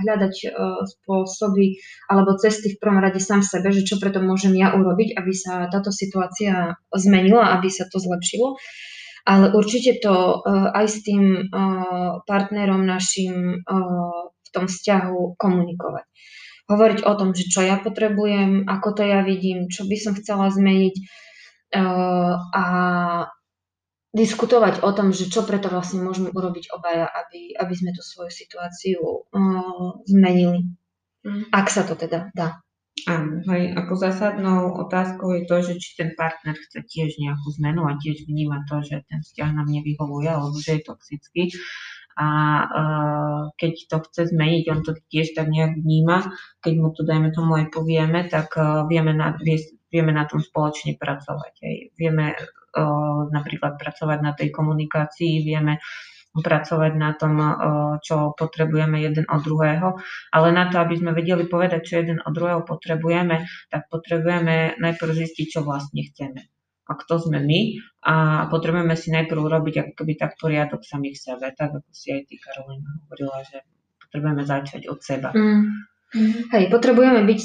hľadať 0.00 0.34
uh, 0.48 0.80
spôsoby 0.88 1.84
alebo 2.08 2.32
cesty 2.40 2.72
v 2.72 2.80
prvom 2.80 3.04
rade 3.04 3.20
sám 3.20 3.44
sebe, 3.44 3.76
že 3.76 3.84
čo 3.84 4.00
preto 4.00 4.24
môžem 4.24 4.56
ja 4.56 4.72
urobiť, 4.72 5.20
aby 5.20 5.32
sa 5.36 5.68
táto 5.68 5.92
situácia 5.92 6.80
zmenila, 6.96 7.60
aby 7.60 7.68
sa 7.68 7.84
to 7.84 8.00
zlepšilo. 8.00 8.56
Ale 9.24 9.56
určite 9.56 10.04
to 10.04 10.44
uh, 10.44 10.68
aj 10.76 10.86
s 10.88 10.96
tým 11.00 11.48
uh, 11.48 12.20
partnerom 12.28 12.84
našim 12.84 13.64
v 13.64 14.48
tom 14.52 14.68
vzťahu 14.68 15.40
komunikovať. 15.40 16.06
Hovoriť 16.64 16.98
o 17.04 17.12
tom, 17.16 17.36
že 17.36 17.48
čo 17.48 17.60
ja 17.60 17.76
potrebujem, 17.76 18.64
ako 18.64 18.88
to 18.96 19.02
ja 19.04 19.20
vidím, 19.20 19.68
čo 19.68 19.84
by 19.84 19.96
som 20.00 20.16
chcela 20.16 20.48
zmeniť 20.48 20.96
a 22.54 22.64
diskutovať 24.14 24.80
o 24.86 24.90
tom, 24.94 25.10
že 25.10 25.28
čo 25.28 25.42
preto 25.42 25.68
vlastne 25.68 26.00
môžeme 26.06 26.30
urobiť 26.30 26.70
obaja, 26.72 27.10
aby, 27.10 27.52
aby 27.58 27.74
sme 27.74 27.90
tú 27.92 28.00
svoju 28.00 28.30
situáciu 28.30 29.26
zmenili. 30.06 30.70
Mm. 31.26 31.50
Ak 31.50 31.68
sa 31.68 31.82
to 31.84 31.98
teda 31.98 32.30
dá. 32.32 32.63
Áno, 33.04 33.42
hej, 33.50 33.74
ako 33.74 33.92
zásadnou 33.98 34.70
otázkou 34.86 35.34
je 35.34 35.42
to, 35.50 35.56
že 35.66 35.74
či 35.82 35.98
ten 35.98 36.10
partner 36.14 36.54
chce 36.54 36.86
tiež 36.86 37.18
nejakú 37.18 37.50
zmenu 37.58 37.84
a 37.90 37.98
tiež 37.98 38.22
vníma 38.24 38.62
to, 38.70 38.86
že 38.86 39.02
ten 39.10 39.18
vzťah 39.18 39.50
nám 39.50 39.66
nevyhovuje 39.66 40.30
alebo 40.30 40.54
že 40.62 40.78
je 40.78 40.86
toxický. 40.86 41.42
A 42.14 42.28
uh, 42.62 43.40
keď 43.58 43.90
to 43.90 43.96
chce 44.06 44.22
zmeniť, 44.30 44.64
on 44.70 44.80
to 44.86 44.94
tiež 45.10 45.34
tak 45.34 45.50
nejak 45.50 45.74
vníma, 45.82 46.30
keď 46.62 46.72
mu 46.78 46.94
to, 46.94 47.02
dajme 47.02 47.34
tomu, 47.34 47.58
aj 47.58 47.74
povieme, 47.74 48.30
tak 48.30 48.54
uh, 48.54 48.86
vieme, 48.86 49.10
na, 49.10 49.34
vieme 49.90 50.14
na 50.14 50.24
tom 50.30 50.38
spoločne 50.38 50.94
pracovať. 50.94 51.54
Hej. 51.66 51.76
Vieme 51.98 52.38
napríklad 53.30 53.78
pracovať 53.78 54.18
na 54.18 54.32
tej 54.34 54.50
komunikácii, 54.50 55.46
vieme 55.46 55.78
pracovať 56.34 56.92
na 56.98 57.14
tom, 57.14 57.38
čo 58.02 58.34
potrebujeme 58.34 58.98
jeden 58.98 59.22
od 59.30 59.40
druhého. 59.46 59.98
Ale 60.34 60.50
na 60.50 60.66
to, 60.66 60.82
aby 60.82 60.98
sme 60.98 61.14
vedeli 61.14 61.46
povedať, 61.46 61.80
čo 61.86 61.94
jeden 62.02 62.18
od 62.18 62.34
druhého 62.34 62.66
potrebujeme, 62.66 63.46
tak 63.70 63.86
potrebujeme 63.86 64.74
najprv 64.82 65.10
zistiť, 65.14 65.46
čo 65.46 65.60
vlastne 65.62 66.02
chceme. 66.10 66.50
A 66.84 66.92
kto 67.00 67.16
sme 67.16 67.40
my 67.40 67.80
a 68.04 68.14
potrebujeme 68.52 68.92
si 68.92 69.08
najprv 69.08 69.40
urobiť 69.40 69.74
ako 69.80 69.92
keby 69.96 70.12
tak 70.20 70.36
poriadok 70.36 70.84
samých 70.84 71.16
sebe, 71.16 71.48
tak 71.56 71.72
ako 71.72 71.90
si 71.96 72.12
aj 72.12 72.28
ty 72.28 72.36
Karolina 72.36 73.00
hovorila, 73.06 73.40
že 73.40 73.64
potrebujeme 74.04 74.44
začať 74.44 74.82
od 74.92 75.00
seba. 75.00 75.32
Mm. 75.32 75.64
Hej, 76.52 76.70
potrebujeme 76.70 77.26
byť 77.26 77.40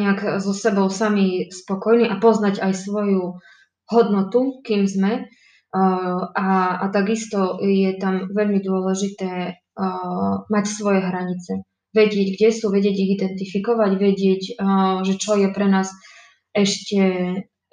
nejak 0.00 0.40
so 0.40 0.54
sebou 0.56 0.88
sami 0.88 1.52
spokojní 1.52 2.08
a 2.08 2.16
poznať 2.22 2.62
aj 2.62 2.72
svoju 2.72 3.36
hodnotu, 3.90 4.64
kým 4.64 4.88
sme. 4.88 5.28
A, 5.74 6.46
a 6.78 6.84
takisto 6.94 7.58
je 7.58 7.98
tam 7.98 8.30
veľmi 8.30 8.62
dôležité 8.62 9.58
mať 10.46 10.64
svoje 10.70 11.02
hranice. 11.02 11.66
Vedieť, 11.90 12.38
kde 12.38 12.48
sú, 12.54 12.70
vedieť 12.70 12.94
ich 12.94 13.10
identifikovať, 13.18 13.90
vedieť, 13.98 14.42
že 15.02 15.14
čo 15.18 15.34
je 15.34 15.50
pre 15.50 15.66
nás 15.66 15.90
ešte, 16.54 17.02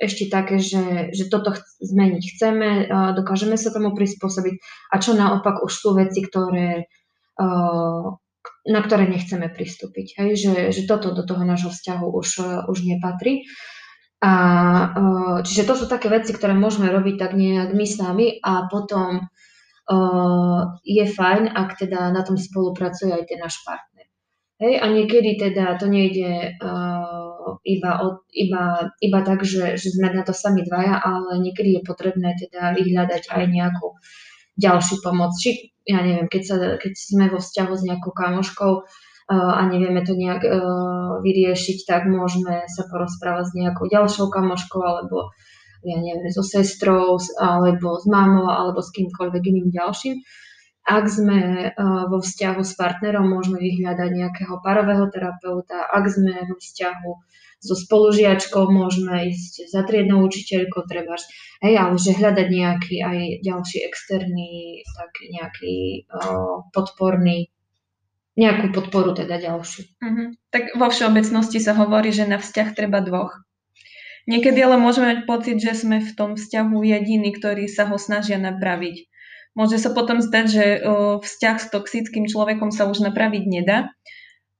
ešte 0.01 0.29
také, 0.33 0.57
že, 0.57 1.13
že 1.13 1.29
toto 1.29 1.53
ch- 1.53 1.61
zmeniť 1.81 2.23
chceme, 2.25 2.69
dokážeme 3.17 3.53
sa 3.53 3.69
tomu 3.69 3.93
prispôsobiť 3.93 4.55
a 4.89 4.95
čo 4.97 5.13
naopak 5.13 5.61
už 5.61 5.73
sú 5.73 5.93
veci, 5.93 6.25
ktoré, 6.25 6.89
na 8.65 8.79
ktoré 8.81 9.05
nechceme 9.09 9.49
pristúpiť. 9.53 10.17
Hej? 10.17 10.29
Že, 10.41 10.53
že 10.73 10.81
toto 10.89 11.13
do 11.13 11.21
toho 11.21 11.45
nášho 11.45 11.69
vzťahu 11.69 12.05
už, 12.17 12.29
už 12.65 12.77
nepatrí. 12.81 13.45
A 14.21 14.33
uh, 14.93 15.37
čiže 15.41 15.65
to 15.65 15.73
sú 15.73 15.85
také 15.89 16.05
veci, 16.05 16.29
ktoré 16.29 16.53
môžeme 16.53 16.93
robiť 16.93 17.15
tak 17.17 17.31
nejak 17.33 17.73
my 17.73 17.85
sami 17.89 18.37
a 18.37 18.69
potom 18.69 19.25
uh, 19.25 20.61
je 20.85 21.05
fajn, 21.09 21.49
ak 21.49 21.69
teda 21.81 22.13
na 22.13 22.21
tom 22.21 22.37
spolupracuje 22.37 23.09
aj 23.09 23.25
ten 23.25 23.41
náš 23.41 23.57
partner. 23.65 24.05
Hej, 24.61 24.77
a 24.77 24.85
niekedy 24.93 25.41
teda 25.41 25.73
to 25.81 25.89
nejde 25.89 26.53
uh, 26.61 27.57
iba, 27.65 27.91
od, 28.05 28.21
iba, 28.29 28.93
iba 29.01 29.19
tak, 29.25 29.41
že, 29.41 29.73
že 29.73 29.89
sme 29.89 30.13
na 30.13 30.21
to 30.21 30.37
sami 30.37 30.61
dvaja, 30.69 31.01
ale 31.01 31.41
niekedy 31.41 31.81
je 31.81 31.81
potrebné 31.81 32.37
teda 32.37 32.77
vyhľadať 32.77 33.25
aj 33.25 33.43
nejakú 33.49 33.97
ďalšiu 34.61 35.01
pomoc. 35.01 35.33
Či, 35.33 35.73
ja 35.89 36.05
neviem, 36.05 36.29
keď, 36.29 36.41
sa, 36.45 36.55
keď 36.77 36.93
sme 36.93 37.25
vo 37.33 37.41
vzťahu 37.41 37.73
s 37.73 37.85
nejakou 37.89 38.13
kamoškou, 38.13 38.85
a 39.29 39.61
nevieme 39.69 40.01
to 40.01 40.17
nejak 40.17 40.43
e, 40.43 40.51
vyriešiť, 41.21 41.85
tak 41.85 42.09
môžeme 42.09 42.65
sa 42.67 42.83
porozprávať 42.89 43.45
s 43.51 43.55
nejakou 43.55 43.85
ďalšou 43.87 44.27
kamoškou 44.33 44.81
alebo 44.81 45.29
ja 45.81 45.97
neviem, 45.97 46.29
so 46.29 46.45
sestrou 46.45 47.17
alebo 47.41 47.97
s 47.97 48.05
mamou 48.05 48.49
alebo 48.49 48.85
s 48.85 48.93
kýmkoľvek 48.93 49.43
iným 49.45 49.69
ďalším. 49.73 50.21
Ak 50.81 51.05
sme 51.05 51.39
e, 51.41 51.67
vo 52.09 52.17
vzťahu 52.19 52.61
s 52.65 52.73
partnerom, 52.73 53.29
môžeme 53.29 53.61
vyhľadať 53.61 54.09
nejakého 54.09 54.55
parového 54.65 55.05
terapeuta. 55.13 55.85
Ak 55.85 56.09
sme 56.09 56.41
vo 56.49 56.57
vzťahu 56.57 57.09
so 57.61 57.77
spolužiačkou, 57.77 58.65
môžeme 58.73 59.29
ísť 59.29 59.69
za 59.69 59.85
triednou 59.85 60.25
učiteľkou, 60.25 60.89
treba, 60.89 61.13
hej, 61.61 61.77
ale 61.77 61.93
že 62.01 62.17
hľadať 62.17 62.47
nejaký 62.49 62.95
aj 63.05 63.19
ďalší 63.45 63.85
externý, 63.85 64.81
taký 64.97 65.23
nejaký 65.29 65.75
uh, 66.09 66.65
podporný 66.73 67.53
nejakú 68.39 68.71
podporu 68.71 69.11
teda 69.11 69.39
ďalšiu. 69.39 69.83
Uh-huh. 69.99 70.27
Tak 70.51 70.75
vo 70.79 70.87
všeobecnosti 70.87 71.59
sa 71.59 71.75
hovorí, 71.75 72.15
že 72.15 72.27
na 72.29 72.39
vzťah 72.39 72.69
treba 72.71 73.03
dvoch. 73.03 73.35
Niekedy 74.29 74.61
ale 74.61 74.77
môžeme 74.77 75.11
mať 75.11 75.19
pocit, 75.25 75.57
že 75.57 75.73
sme 75.73 75.99
v 75.99 76.11
tom 76.13 76.37
vzťahu 76.37 76.77
jediní, 76.77 77.33
ktorí 77.35 77.65
sa 77.67 77.89
ho 77.89 77.97
snažia 77.97 78.37
napraviť. 78.37 79.09
Môže 79.57 79.81
sa 79.81 79.91
potom 79.91 80.23
zdať, 80.23 80.45
že 80.47 80.65
o, 80.79 80.79
vzťah 81.19 81.57
s 81.59 81.67
toxickým 81.73 82.29
človekom 82.29 82.71
sa 82.71 82.87
už 82.87 83.03
napraviť 83.03 83.43
nedá. 83.49 83.91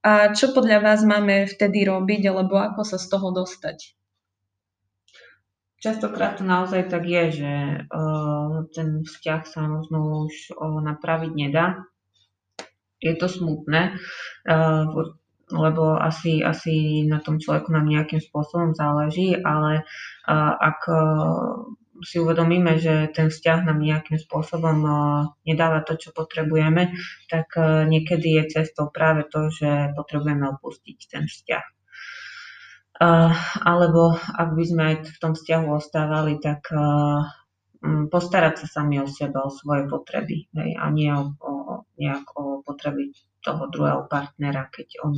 A 0.02 0.34
čo 0.34 0.52
podľa 0.52 0.82
vás 0.82 1.06
máme 1.06 1.46
vtedy 1.46 1.86
robiť, 1.86 2.34
alebo 2.34 2.58
ako 2.58 2.82
sa 2.84 2.98
z 2.98 3.06
toho 3.08 3.32
dostať? 3.32 3.96
Častokrát 5.82 6.42
to 6.42 6.44
naozaj 6.44 6.90
tak 6.90 7.06
je, 7.06 7.24
že 7.42 7.54
uh, 7.90 8.66
ten 8.74 9.06
vzťah 9.06 9.42
sa 9.46 9.66
možno 9.66 10.26
už 10.30 10.54
uh, 10.54 10.78
napraviť 10.82 11.32
nedá 11.34 11.86
je 13.02 13.14
to 13.18 13.28
smutné, 13.28 13.98
uh, 14.48 14.86
lebo 15.52 16.00
asi, 16.00 16.40
asi 16.46 17.04
na 17.10 17.20
tom 17.20 17.42
človeku 17.42 17.74
nám 17.74 17.90
nejakým 17.90 18.24
spôsobom 18.24 18.72
záleží, 18.78 19.36
ale 19.36 19.84
uh, 20.30 20.54
ak 20.56 20.80
uh, 20.88 21.66
si 22.02 22.18
uvedomíme, 22.18 22.82
že 22.82 23.14
ten 23.14 23.30
vzťah 23.30 23.70
nám 23.70 23.78
nejakým 23.78 24.18
spôsobom 24.18 24.82
nedáva 25.46 25.86
to, 25.86 25.94
čo 26.02 26.10
potrebujeme, 26.10 26.98
tak 27.30 27.54
niekedy 27.86 28.42
je 28.42 28.58
cestou 28.58 28.90
práve 28.90 29.30
to, 29.30 29.54
že 29.54 29.94
potrebujeme 29.94 30.50
opustiť 30.50 30.98
ten 31.06 31.30
vzťah. 31.30 31.66
Alebo 33.62 34.18
ak 34.18 34.50
by 34.58 34.64
sme 34.66 34.82
aj 34.82 34.96
v 35.14 35.18
tom 35.22 35.38
vzťahu 35.38 35.66
ostávali, 35.78 36.42
tak 36.42 36.74
postarať 37.82 38.62
sa 38.62 38.68
sami 38.82 39.02
o 39.02 39.10
seba, 39.10 39.42
o 39.42 39.50
svoje 39.50 39.90
potreby 39.90 40.46
hej, 40.54 40.78
a 40.78 40.86
nie 40.94 41.10
o, 41.10 41.34
o, 41.42 41.52
nejak 41.98 42.30
o 42.38 42.62
potreby 42.62 43.10
toho 43.42 43.74
druhého 43.74 44.06
partnera, 44.06 44.70
keď 44.70 45.02
on, 45.02 45.18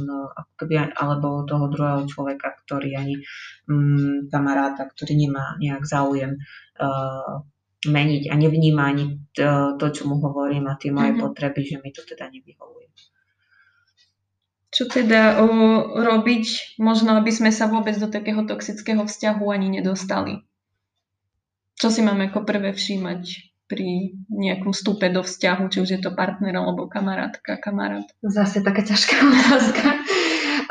keby, 0.55 0.95
alebo 0.95 1.43
toho 1.43 1.67
druhého 1.67 2.07
človeka, 2.07 2.55
ktorý 2.63 2.95
ani 2.95 3.19
um, 3.67 4.31
kamaráta, 4.31 4.87
ktorý 4.87 5.27
nemá 5.27 5.59
nejak 5.59 5.83
záujem 5.83 6.39
uh, 6.79 7.43
meniť 7.83 8.31
a 8.31 8.35
nevníma 8.39 8.83
ani 8.95 9.19
to, 9.35 9.75
to, 9.75 9.85
čo 9.91 10.07
mu 10.07 10.23
hovorím 10.23 10.71
a 10.71 10.79
tie 10.79 10.95
moje 10.95 11.11
mm-hmm. 11.11 11.23
potreby, 11.27 11.61
že 11.67 11.77
mi 11.83 11.91
to 11.91 12.07
teda 12.07 12.31
nevyhovuje. 12.31 12.87
Čo 14.73 14.89
teda 14.89 15.43
o, 15.43 15.45
robiť, 16.01 16.79
možno 16.81 17.19
aby 17.19 17.29
sme 17.29 17.51
sa 17.53 17.69
vôbec 17.69 17.93
do 17.99 18.09
takého 18.09 18.47
toxického 18.47 19.03
vzťahu 19.05 19.45
ani 19.51 19.67
nedostali? 19.83 20.47
Čo 21.83 21.91
si 21.91 21.99
máme 21.99 22.31
ako 22.31 22.47
prvé 22.47 22.71
všímať 22.71 23.51
pri 23.67 24.15
nejakom 24.31 24.71
vstupe 24.71 25.03
do 25.11 25.19
vzťahu, 25.19 25.67
či 25.67 25.83
už 25.83 25.89
je 25.91 25.99
to 25.99 26.15
partner 26.15 26.55
alebo 26.55 26.87
kamarátka, 26.87 27.59
kamarát? 27.59 28.07
Zase 28.23 28.63
taká 28.63 28.87
ťažká 28.87 29.19
otázka. 29.35 29.87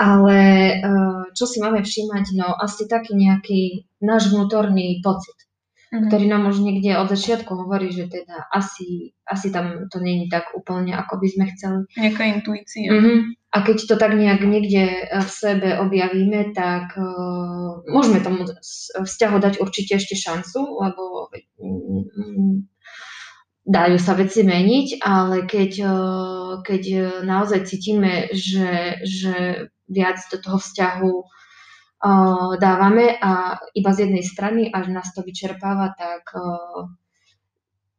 Ale 0.00 0.38
eh, 0.80 1.22
čo 1.36 1.44
si 1.44 1.60
máme 1.60 1.84
všímať? 1.84 2.32
No 2.32 2.56
asi 2.56 2.88
taký 2.88 3.12
nejaký 3.12 3.92
náš 4.00 4.32
vnútorný 4.32 5.04
pocit, 5.04 5.36
uh-huh. 5.92 6.08
ktorý 6.08 6.32
nám 6.32 6.48
už 6.48 6.64
niekde 6.64 6.96
od 6.96 7.12
začiatku 7.12 7.60
hovorí, 7.60 7.92
že 7.92 8.08
teda 8.08 8.48
asi, 8.48 9.12
asi 9.28 9.52
tam 9.52 9.92
to 9.92 10.00
není 10.00 10.32
tak 10.32 10.56
úplne, 10.56 10.96
ako 10.96 11.20
by 11.20 11.28
sme 11.28 11.44
chceli. 11.52 11.84
Nejaká 11.92 12.24
intuícia. 12.24 12.88
Uh-huh. 12.88 13.36
A 13.52 13.60
keď 13.60 13.84
to 13.84 13.94
tak 14.00 14.16
nejak 14.16 14.40
niekde 14.40 14.84
e, 14.88 15.04
v 15.20 15.28
sebe 15.28 15.76
objavíme, 15.76 16.56
tak 16.56 16.96
uh, 16.96 17.84
môžeme 17.84 18.24
tomu 18.24 18.48
vzťahu 18.96 19.36
dať 19.36 19.54
určite 19.60 20.00
ešte 20.00 20.16
šancu, 20.16 20.80
lebo 20.80 21.28
um, 21.60 22.64
dajú 23.68 24.00
sa 24.00 24.16
veci 24.16 24.40
meniť, 24.40 25.04
ale 25.04 25.44
keď, 25.44 25.72
uh, 25.84 26.52
keď 26.64 26.82
naozaj 27.28 27.68
cítime, 27.68 28.32
že, 28.32 29.04
že 29.04 29.68
viac 29.84 30.16
do 30.32 30.40
toho 30.40 30.56
vzťahu 30.56 31.12
uh, 31.12 32.56
dávame 32.56 33.20
a 33.20 33.60
iba 33.76 33.90
z 33.92 34.08
jednej 34.08 34.24
strany, 34.24 34.72
až 34.72 34.88
nás 34.88 35.12
to 35.12 35.20
vyčerpáva, 35.20 35.92
tak, 35.92 36.24
uh, 36.32 36.88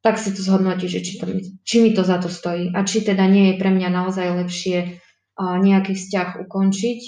tak 0.02 0.18
si 0.18 0.34
to 0.34 0.42
zhodnotí, 0.42 0.90
že 0.90 1.06
či, 1.06 1.22
to, 1.22 1.30
či 1.62 1.78
mi 1.78 1.94
to 1.94 2.02
za 2.02 2.18
to 2.18 2.26
stojí. 2.26 2.74
A 2.74 2.82
či 2.82 3.06
teda 3.06 3.30
nie 3.30 3.54
je 3.54 3.60
pre 3.62 3.70
mňa 3.70 3.90
naozaj 3.94 4.28
lepšie 4.42 5.03
nejaký 5.40 5.94
vzťah 5.98 6.46
ukončiť 6.46 7.00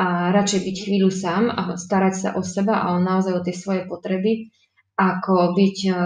a 0.00 0.32
radšej 0.32 0.60
byť 0.64 0.76
chvíľu 0.88 1.10
sám 1.12 1.52
a 1.52 1.76
starať 1.76 2.14
sa 2.16 2.28
o 2.32 2.40
seba 2.40 2.88
a 2.88 2.96
naozaj 2.96 3.36
o 3.36 3.44
tie 3.44 3.52
svoje 3.52 3.84
potreby, 3.84 4.48
ako 4.96 5.52
byť 5.52 5.78
uh, 5.92 5.96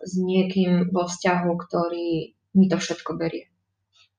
s 0.00 0.12
niekým 0.20 0.92
vo 0.92 1.08
vzťahu, 1.08 1.50
ktorý 1.56 2.36
mi 2.56 2.66
to 2.68 2.76
všetko 2.76 3.16
berie. 3.16 3.48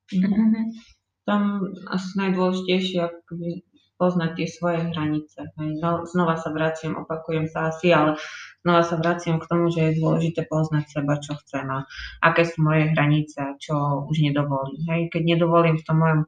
Mm-hmm. 0.10 0.78
Tam 1.26 1.70
asi 1.90 2.10
najdôležitejšie 2.18 2.98
akoby 3.02 3.62
poznať 4.02 4.32
tie 4.34 4.48
svoje 4.50 4.80
hranice. 4.90 5.54
No, 5.78 6.10
znova 6.10 6.34
sa 6.42 6.50
vraciam, 6.50 6.98
opakujem 6.98 7.46
sa 7.46 7.70
asi, 7.70 7.94
ale 7.94 8.18
znova 8.66 8.82
sa 8.82 8.98
vraciam 8.98 9.38
k 9.38 9.46
tomu, 9.46 9.70
že 9.70 9.94
je 9.94 10.02
dôležité 10.02 10.50
poznať 10.50 10.90
seba, 10.90 11.22
čo 11.22 11.38
chcem 11.38 11.70
a 11.70 11.86
aké 12.26 12.50
sú 12.50 12.66
moje 12.66 12.90
hranice, 12.90 13.62
čo 13.62 14.02
už 14.10 14.26
nedovolím. 14.26 14.82
Hej. 14.90 15.14
Keď 15.14 15.22
nedovolím 15.38 15.78
v 15.78 15.86
tom 15.86 16.02
mojom 16.02 16.22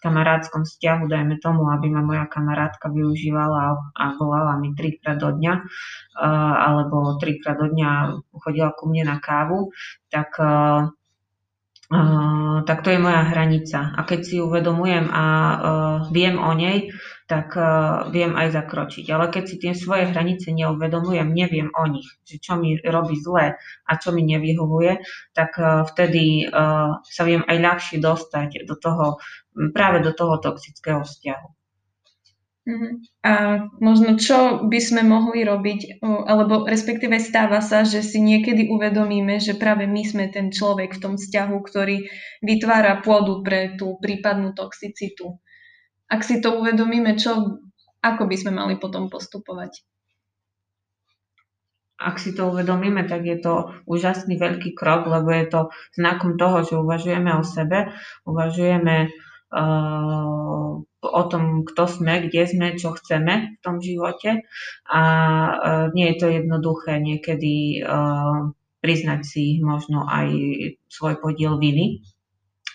kamarátskom 0.00 0.64
vzťahu, 0.64 1.06
dajme 1.06 1.36
tomu, 1.38 1.68
aby 1.68 1.92
ma 1.92 2.00
moja 2.00 2.24
kamarátka 2.26 2.88
využívala 2.88 3.76
a 3.94 4.04
volala 4.16 4.56
mi 4.56 4.72
trikrát 4.72 5.20
do 5.20 5.30
dňa, 5.30 5.54
uh, 5.60 6.54
alebo 6.56 7.20
trikrát 7.20 7.60
do 7.60 7.68
dňa 7.68 8.20
chodila 8.40 8.72
ku 8.74 8.88
mne 8.88 9.12
na 9.12 9.16
kávu, 9.20 9.70
tak 10.08 10.34
tak 12.66 12.86
to 12.86 12.94
je 12.94 13.02
moja 13.02 13.26
hranica. 13.26 13.90
A 13.98 14.06
keď 14.06 14.20
si 14.22 14.36
uvedomujem 14.38 15.10
a 15.10 15.24
uh, 15.26 15.58
viem 16.14 16.38
o 16.38 16.54
nej, 16.54 16.94
tak 17.26 17.58
uh, 17.58 18.06
viem 18.14 18.38
aj 18.38 18.54
zakročiť. 18.54 19.10
Ale 19.10 19.26
keď 19.26 19.44
si 19.50 19.56
tie 19.58 19.74
svoje 19.74 20.06
hranice 20.06 20.54
neuvedomujem, 20.54 21.34
neviem 21.34 21.66
o 21.74 21.84
nich, 21.90 22.06
že 22.22 22.38
čo 22.38 22.54
mi 22.62 22.78
robí 22.78 23.18
zle 23.18 23.58
a 23.58 23.92
čo 23.98 24.14
mi 24.14 24.22
nevyhovuje, 24.22 25.02
tak 25.34 25.50
uh, 25.58 25.82
vtedy 25.82 26.46
sa 27.02 27.22
viem 27.26 27.42
aj 27.42 27.56
ľahšie 27.58 27.96
dostať 27.98 28.70
do 28.70 28.78
toho, 28.78 29.18
práve 29.74 30.06
do 30.06 30.14
toho 30.14 30.38
toxického 30.38 31.02
vzťahu. 31.02 31.59
Mhm. 32.70 32.88
A 33.26 33.32
možno 33.82 34.14
čo 34.14 34.62
by 34.70 34.78
sme 34.78 35.02
mohli 35.02 35.42
robiť, 35.42 35.98
alebo 36.04 36.62
respektíve 36.62 37.18
stáva 37.18 37.58
sa, 37.58 37.82
že 37.82 37.98
si 37.98 38.22
niekedy 38.22 38.70
uvedomíme, 38.70 39.42
že 39.42 39.58
práve 39.58 39.90
my 39.90 40.06
sme 40.06 40.30
ten 40.30 40.54
človek 40.54 40.94
v 40.94 41.02
tom 41.02 41.14
vzťahu, 41.18 41.56
ktorý 41.66 42.06
vytvára 42.46 43.02
pôdu 43.02 43.42
pre 43.42 43.74
tú 43.74 43.98
prípadnú 43.98 44.54
toxicitu. 44.54 45.42
Ak 46.06 46.22
si 46.22 46.38
to 46.38 46.62
uvedomíme, 46.62 47.18
čo, 47.18 47.58
ako 48.06 48.22
by 48.30 48.36
sme 48.38 48.52
mali 48.54 48.78
potom 48.78 49.10
postupovať? 49.10 49.82
Ak 52.00 52.16
si 52.16 52.32
to 52.32 52.54
uvedomíme, 52.54 53.04
tak 53.04 53.26
je 53.28 53.36
to 53.42 53.76
úžasný 53.84 54.40
veľký 54.40 54.72
krok, 54.78 55.04
lebo 55.10 55.28
je 55.34 55.46
to 55.50 55.60
znakom 55.92 56.40
toho, 56.40 56.64
že 56.64 56.80
uvažujeme 56.80 57.28
o 57.36 57.44
sebe, 57.44 57.92
uvažujeme 58.24 59.12
uh, 59.52 60.19
o 61.10 61.22
tom, 61.26 61.66
kto 61.66 61.84
sme, 61.90 62.30
kde 62.30 62.42
sme, 62.46 62.66
čo 62.78 62.94
chceme 62.94 63.58
v 63.58 63.58
tom 63.60 63.82
živote 63.82 64.46
a 64.86 65.02
uh, 65.02 65.84
nie 65.92 66.14
je 66.14 66.16
to 66.16 66.26
jednoduché 66.30 67.02
niekedy 67.02 67.82
uh, 67.82 68.54
priznať 68.80 69.20
si 69.26 69.44
možno 69.60 70.08
aj 70.08 70.30
svoj 70.88 71.20
podiel 71.20 71.60
viny. 71.60 72.00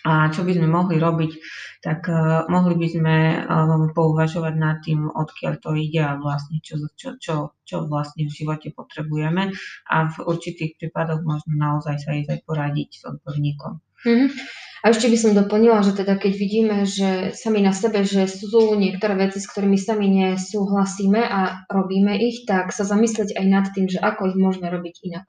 A 0.06 0.30
čo 0.30 0.46
by 0.46 0.54
sme 0.54 0.70
mohli 0.70 1.02
robiť, 1.02 1.32
tak 1.82 2.06
uh, 2.06 2.46
mohli 2.46 2.78
by 2.78 2.88
sme 2.94 3.16
uh, 3.42 3.90
pouvažovať 3.90 4.54
nad 4.54 4.78
tým, 4.86 5.10
odkiaľ 5.10 5.58
to 5.58 5.74
ide 5.74 5.98
a 5.98 6.22
vlastne 6.22 6.62
čo, 6.62 6.78
čo, 6.94 7.18
čo, 7.18 7.58
čo 7.66 7.90
vlastne 7.90 8.30
v 8.30 8.36
živote 8.36 8.70
potrebujeme 8.70 9.50
a 9.90 9.98
v 10.06 10.16
určitých 10.30 10.78
prípadoch 10.78 11.26
možno 11.26 11.58
naozaj 11.58 11.98
sa 11.98 12.14
aj 12.14 12.38
poradiť 12.46 12.90
s 12.94 13.02
odborníkom. 13.02 13.82
Mm-hmm. 14.06 14.30
A 14.86 14.94
ešte 14.94 15.10
by 15.10 15.18
som 15.18 15.34
doplnila, 15.34 15.82
že 15.82 15.98
teda 15.98 16.14
keď 16.14 16.34
vidíme, 16.38 16.78
že 16.86 17.34
sami 17.34 17.66
na 17.66 17.74
sebe, 17.74 18.06
že 18.06 18.30
sú 18.30 18.78
niektoré 18.78 19.18
veci, 19.18 19.42
s 19.42 19.50
ktorými 19.50 19.82
sami 19.82 20.14
nesúhlasíme 20.14 21.26
a 21.26 21.66
robíme 21.74 22.14
ich, 22.22 22.46
tak 22.46 22.70
sa 22.70 22.86
zamyslieť 22.86 23.34
aj 23.34 23.46
nad 23.50 23.66
tým, 23.74 23.90
že 23.90 23.98
ako 23.98 24.30
ich 24.30 24.38
môžeme 24.38 24.70
robiť 24.70 24.96
inak. 25.10 25.26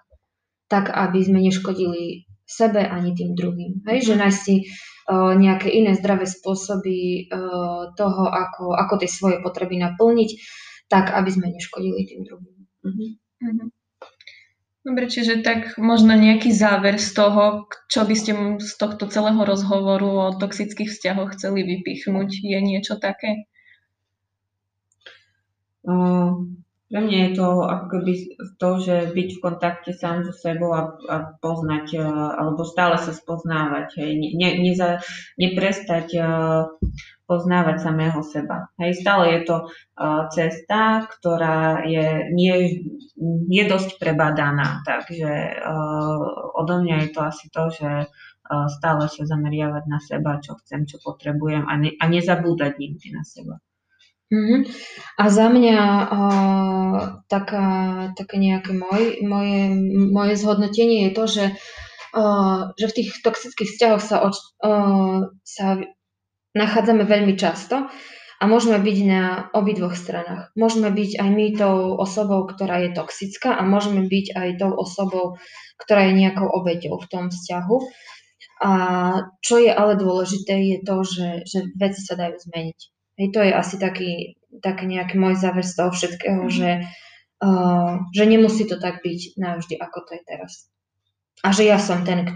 Tak, 0.69 0.93
aby 0.93 1.25
sme 1.25 1.41
neškodili 1.41 2.29
sebe 2.45 2.85
ani 2.85 3.17
tým 3.17 3.33
druhým. 3.33 3.81
Hej? 3.89 4.13
Že 4.13 4.15
mhm. 4.15 4.21
nájsť 4.21 4.41
si 4.45 4.55
uh, 4.61 5.33
nejaké 5.33 5.73
iné 5.73 5.97
zdravé 5.97 6.29
spôsoby 6.29 7.25
uh, 7.33 7.97
toho, 7.97 8.25
ako, 8.29 8.77
ako 8.77 8.95
tie 9.01 9.09
svoje 9.09 9.41
potreby 9.41 9.81
naplniť, 9.81 10.31
tak, 10.93 11.17
aby 11.17 11.31
sme 11.33 11.49
neškodili 11.49 12.05
tým 12.05 12.29
druhým. 12.29 12.57
Mm-hmm. 12.87 13.69
Dobre, 14.87 15.11
čiže 15.11 15.43
tak 15.43 15.75
možno 15.83 16.15
nejaký 16.15 16.55
záver 16.55 17.03
z 17.03 17.11
toho, 17.11 17.67
čo 17.91 18.07
by 18.07 18.15
ste 18.15 18.33
z 18.63 18.73
tohto 18.79 19.11
celého 19.11 19.43
rozhovoru 19.43 20.31
o 20.31 20.39
toxických 20.39 20.95
vzťahoch 20.95 21.35
chceli 21.35 21.67
vypichnúť, 21.67 22.31
je 22.47 22.59
niečo 22.63 22.95
také? 22.95 23.51
Uh, 25.83 26.39
pre 26.87 27.01
mňa 27.03 27.19
je 27.19 27.31
to 27.35 27.47
ako 27.67 27.87
keby 27.91 28.13
to, 28.63 28.71
že 28.79 28.97
byť 29.11 29.29
v 29.35 29.43
kontakte 29.43 29.91
sám 29.91 30.23
so 30.23 30.31
sebou 30.31 30.71
a, 30.71 30.95
a 31.11 31.17
poznať, 31.43 31.87
uh, 31.99 32.39
alebo 32.39 32.63
stále 32.63 32.95
sa 33.03 33.11
spoznávať. 33.11 33.99
Hej. 33.99 34.11
Ne, 34.39 34.51
neza, 34.63 35.03
neprestať 35.35 36.15
uh, 36.23 36.71
poznávať 37.27 37.83
samého 37.83 38.23
seba. 38.23 38.71
Hej, 38.79 39.03
stále 39.03 39.35
je 39.35 39.41
to 39.43 39.57
uh, 39.67 40.31
cesta, 40.31 41.11
ktorá 41.11 41.83
je, 41.83 42.31
nie, 42.31 42.55
je 43.51 43.65
dosť 43.67 43.99
prebadaná, 43.99 44.87
takže 44.87 45.59
odo 46.55 46.75
mňa 46.87 46.97
je 47.03 47.09
to 47.11 47.21
asi 47.27 47.47
to, 47.51 47.65
že 47.75 47.91
stále 48.47 49.11
sa 49.11 49.23
zameriavať 49.27 49.85
na 49.91 49.99
seba, 49.99 50.39
čo 50.39 50.55
chcem, 50.63 50.87
čo 50.87 51.03
potrebujem 51.03 51.67
a, 51.67 51.75
ne, 51.83 51.99
a 51.99 52.05
nezabúdať 52.07 52.79
nikdy 52.79 53.11
na 53.11 53.27
seba. 53.27 53.59
Mm-hmm. 54.27 54.61
A 55.23 55.25
za 55.31 55.47
mňa 55.47 55.79
uh, 56.11 56.97
taká, 57.31 57.67
také 58.19 58.43
nejaké 58.43 58.75
moj, 58.75 59.23
moje, 59.23 59.71
moje 60.11 60.35
zhodnotenie 60.35 61.07
je 61.07 61.13
to, 61.15 61.25
že, 61.31 61.45
uh, 62.11 62.75
že 62.75 62.87
v 62.91 62.97
tých 62.99 63.11
toxických 63.23 63.71
vzťahoch 63.71 64.03
sa, 64.03 64.17
uh, 64.27 65.31
sa 65.47 65.67
nachádzame 66.59 67.07
veľmi 67.07 67.39
často 67.39 67.87
a 68.37 68.45
môžeme 68.51 68.83
byť 68.83 68.99
na 69.07 69.47
obidvoch 69.55 69.95
stranách. 69.95 70.51
Môžeme 70.59 70.91
byť 70.91 71.23
aj 71.23 71.29
my 71.31 71.47
tou 71.55 71.95
osobou, 71.95 72.45
ktorá 72.51 72.83
je 72.83 72.99
toxická 72.99 73.55
a 73.55 73.63
môžeme 73.63 74.11
byť 74.11 74.27
aj 74.35 74.49
tou 74.59 74.75
osobou, 74.75 75.39
ktorá 75.79 76.11
je 76.11 76.19
nejakou 76.19 76.51
obeťou 76.51 76.99
v 76.99 77.09
tom 77.09 77.25
vzťahu. 77.31 77.77
A 78.57 78.73
čo 79.45 79.61
je 79.61 79.71
ale 79.71 80.01
dôležité, 80.01 80.57
je 80.57 80.79
to, 80.83 80.97
že, 81.05 81.29
že 81.45 81.59
veci 81.77 82.01
sa 82.03 82.17
dajú 82.17 82.37
zmeniť. 82.41 82.96
Hej, 83.17 83.33
to 83.33 83.41
je 83.41 83.53
asi 83.53 83.77
taký, 83.81 84.37
taký 84.61 84.85
nejaký 84.89 85.17
môj 85.17 85.41
záver 85.41 85.65
z 85.65 85.75
toho 85.77 85.91
všetkého, 85.93 86.47
mm. 86.47 86.53
že, 86.53 86.71
uh, 87.41 88.05
že 88.13 88.25
nemusí 88.29 88.69
to 88.69 88.77
tak 88.77 89.01
byť 89.01 89.41
navždy, 89.41 89.75
ako 89.81 89.99
to 90.05 90.11
je 90.17 90.23
teraz. 90.29 90.53
A 91.45 91.53
že 91.53 91.65
ja 91.69 91.81
som 91.81 92.05
ten, 92.05 92.33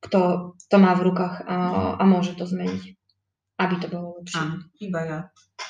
kto 0.00 0.52
to 0.68 0.76
má 0.80 0.96
v 0.96 1.12
rukách 1.12 1.44
a, 1.44 1.56
a 2.00 2.02
môže 2.04 2.36
to 2.36 2.48
zmeniť 2.48 2.96
aby 3.62 3.74
to 3.78 3.86
bolo 3.88 4.18
lepšie. 4.20 4.42
Áno, 4.42 4.56
iba 4.82 5.00
ja 5.06 5.18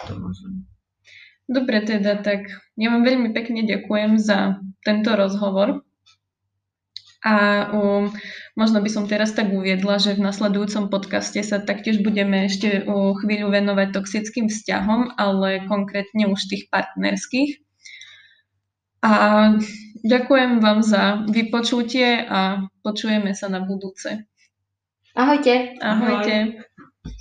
to 0.09 0.13
môžem. 0.17 0.65
Dobre 1.51 1.85
teda, 1.85 2.23
tak 2.25 2.49
ja 2.81 2.89
vám 2.89 3.05
veľmi 3.05 3.37
pekne 3.37 3.69
ďakujem 3.69 4.17
za 4.17 4.63
tento 4.87 5.13
rozhovor. 5.13 5.85
A 7.23 7.67
um, 7.71 8.11
možno 8.59 8.83
by 8.83 8.91
som 8.91 9.07
teraz 9.07 9.31
tak 9.31 9.55
uviedla, 9.55 10.03
že 10.03 10.19
v 10.19 10.27
nasledujúcom 10.27 10.91
podcaste 10.91 11.39
sa 11.47 11.63
taktiež 11.63 12.03
budeme 12.03 12.51
ešte 12.51 12.83
o 12.91 13.15
chvíľu 13.15 13.55
venovať 13.55 13.95
toxickým 13.95 14.51
vzťahom, 14.51 15.15
ale 15.15 15.63
konkrétne 15.71 16.27
už 16.27 16.51
tých 16.51 16.67
partnerských. 16.67 17.63
A 19.03 19.15
ďakujem 20.03 20.63
vám 20.63 20.83
za 20.83 21.27
vypočutie 21.31 22.23
a 22.27 22.67
počujeme 22.83 23.35
sa 23.35 23.51
na 23.51 23.63
budúce. 23.63 24.27
Ahojte. 25.15 25.79
Ahojte. 25.79 26.35
Ahoj. 26.59 26.72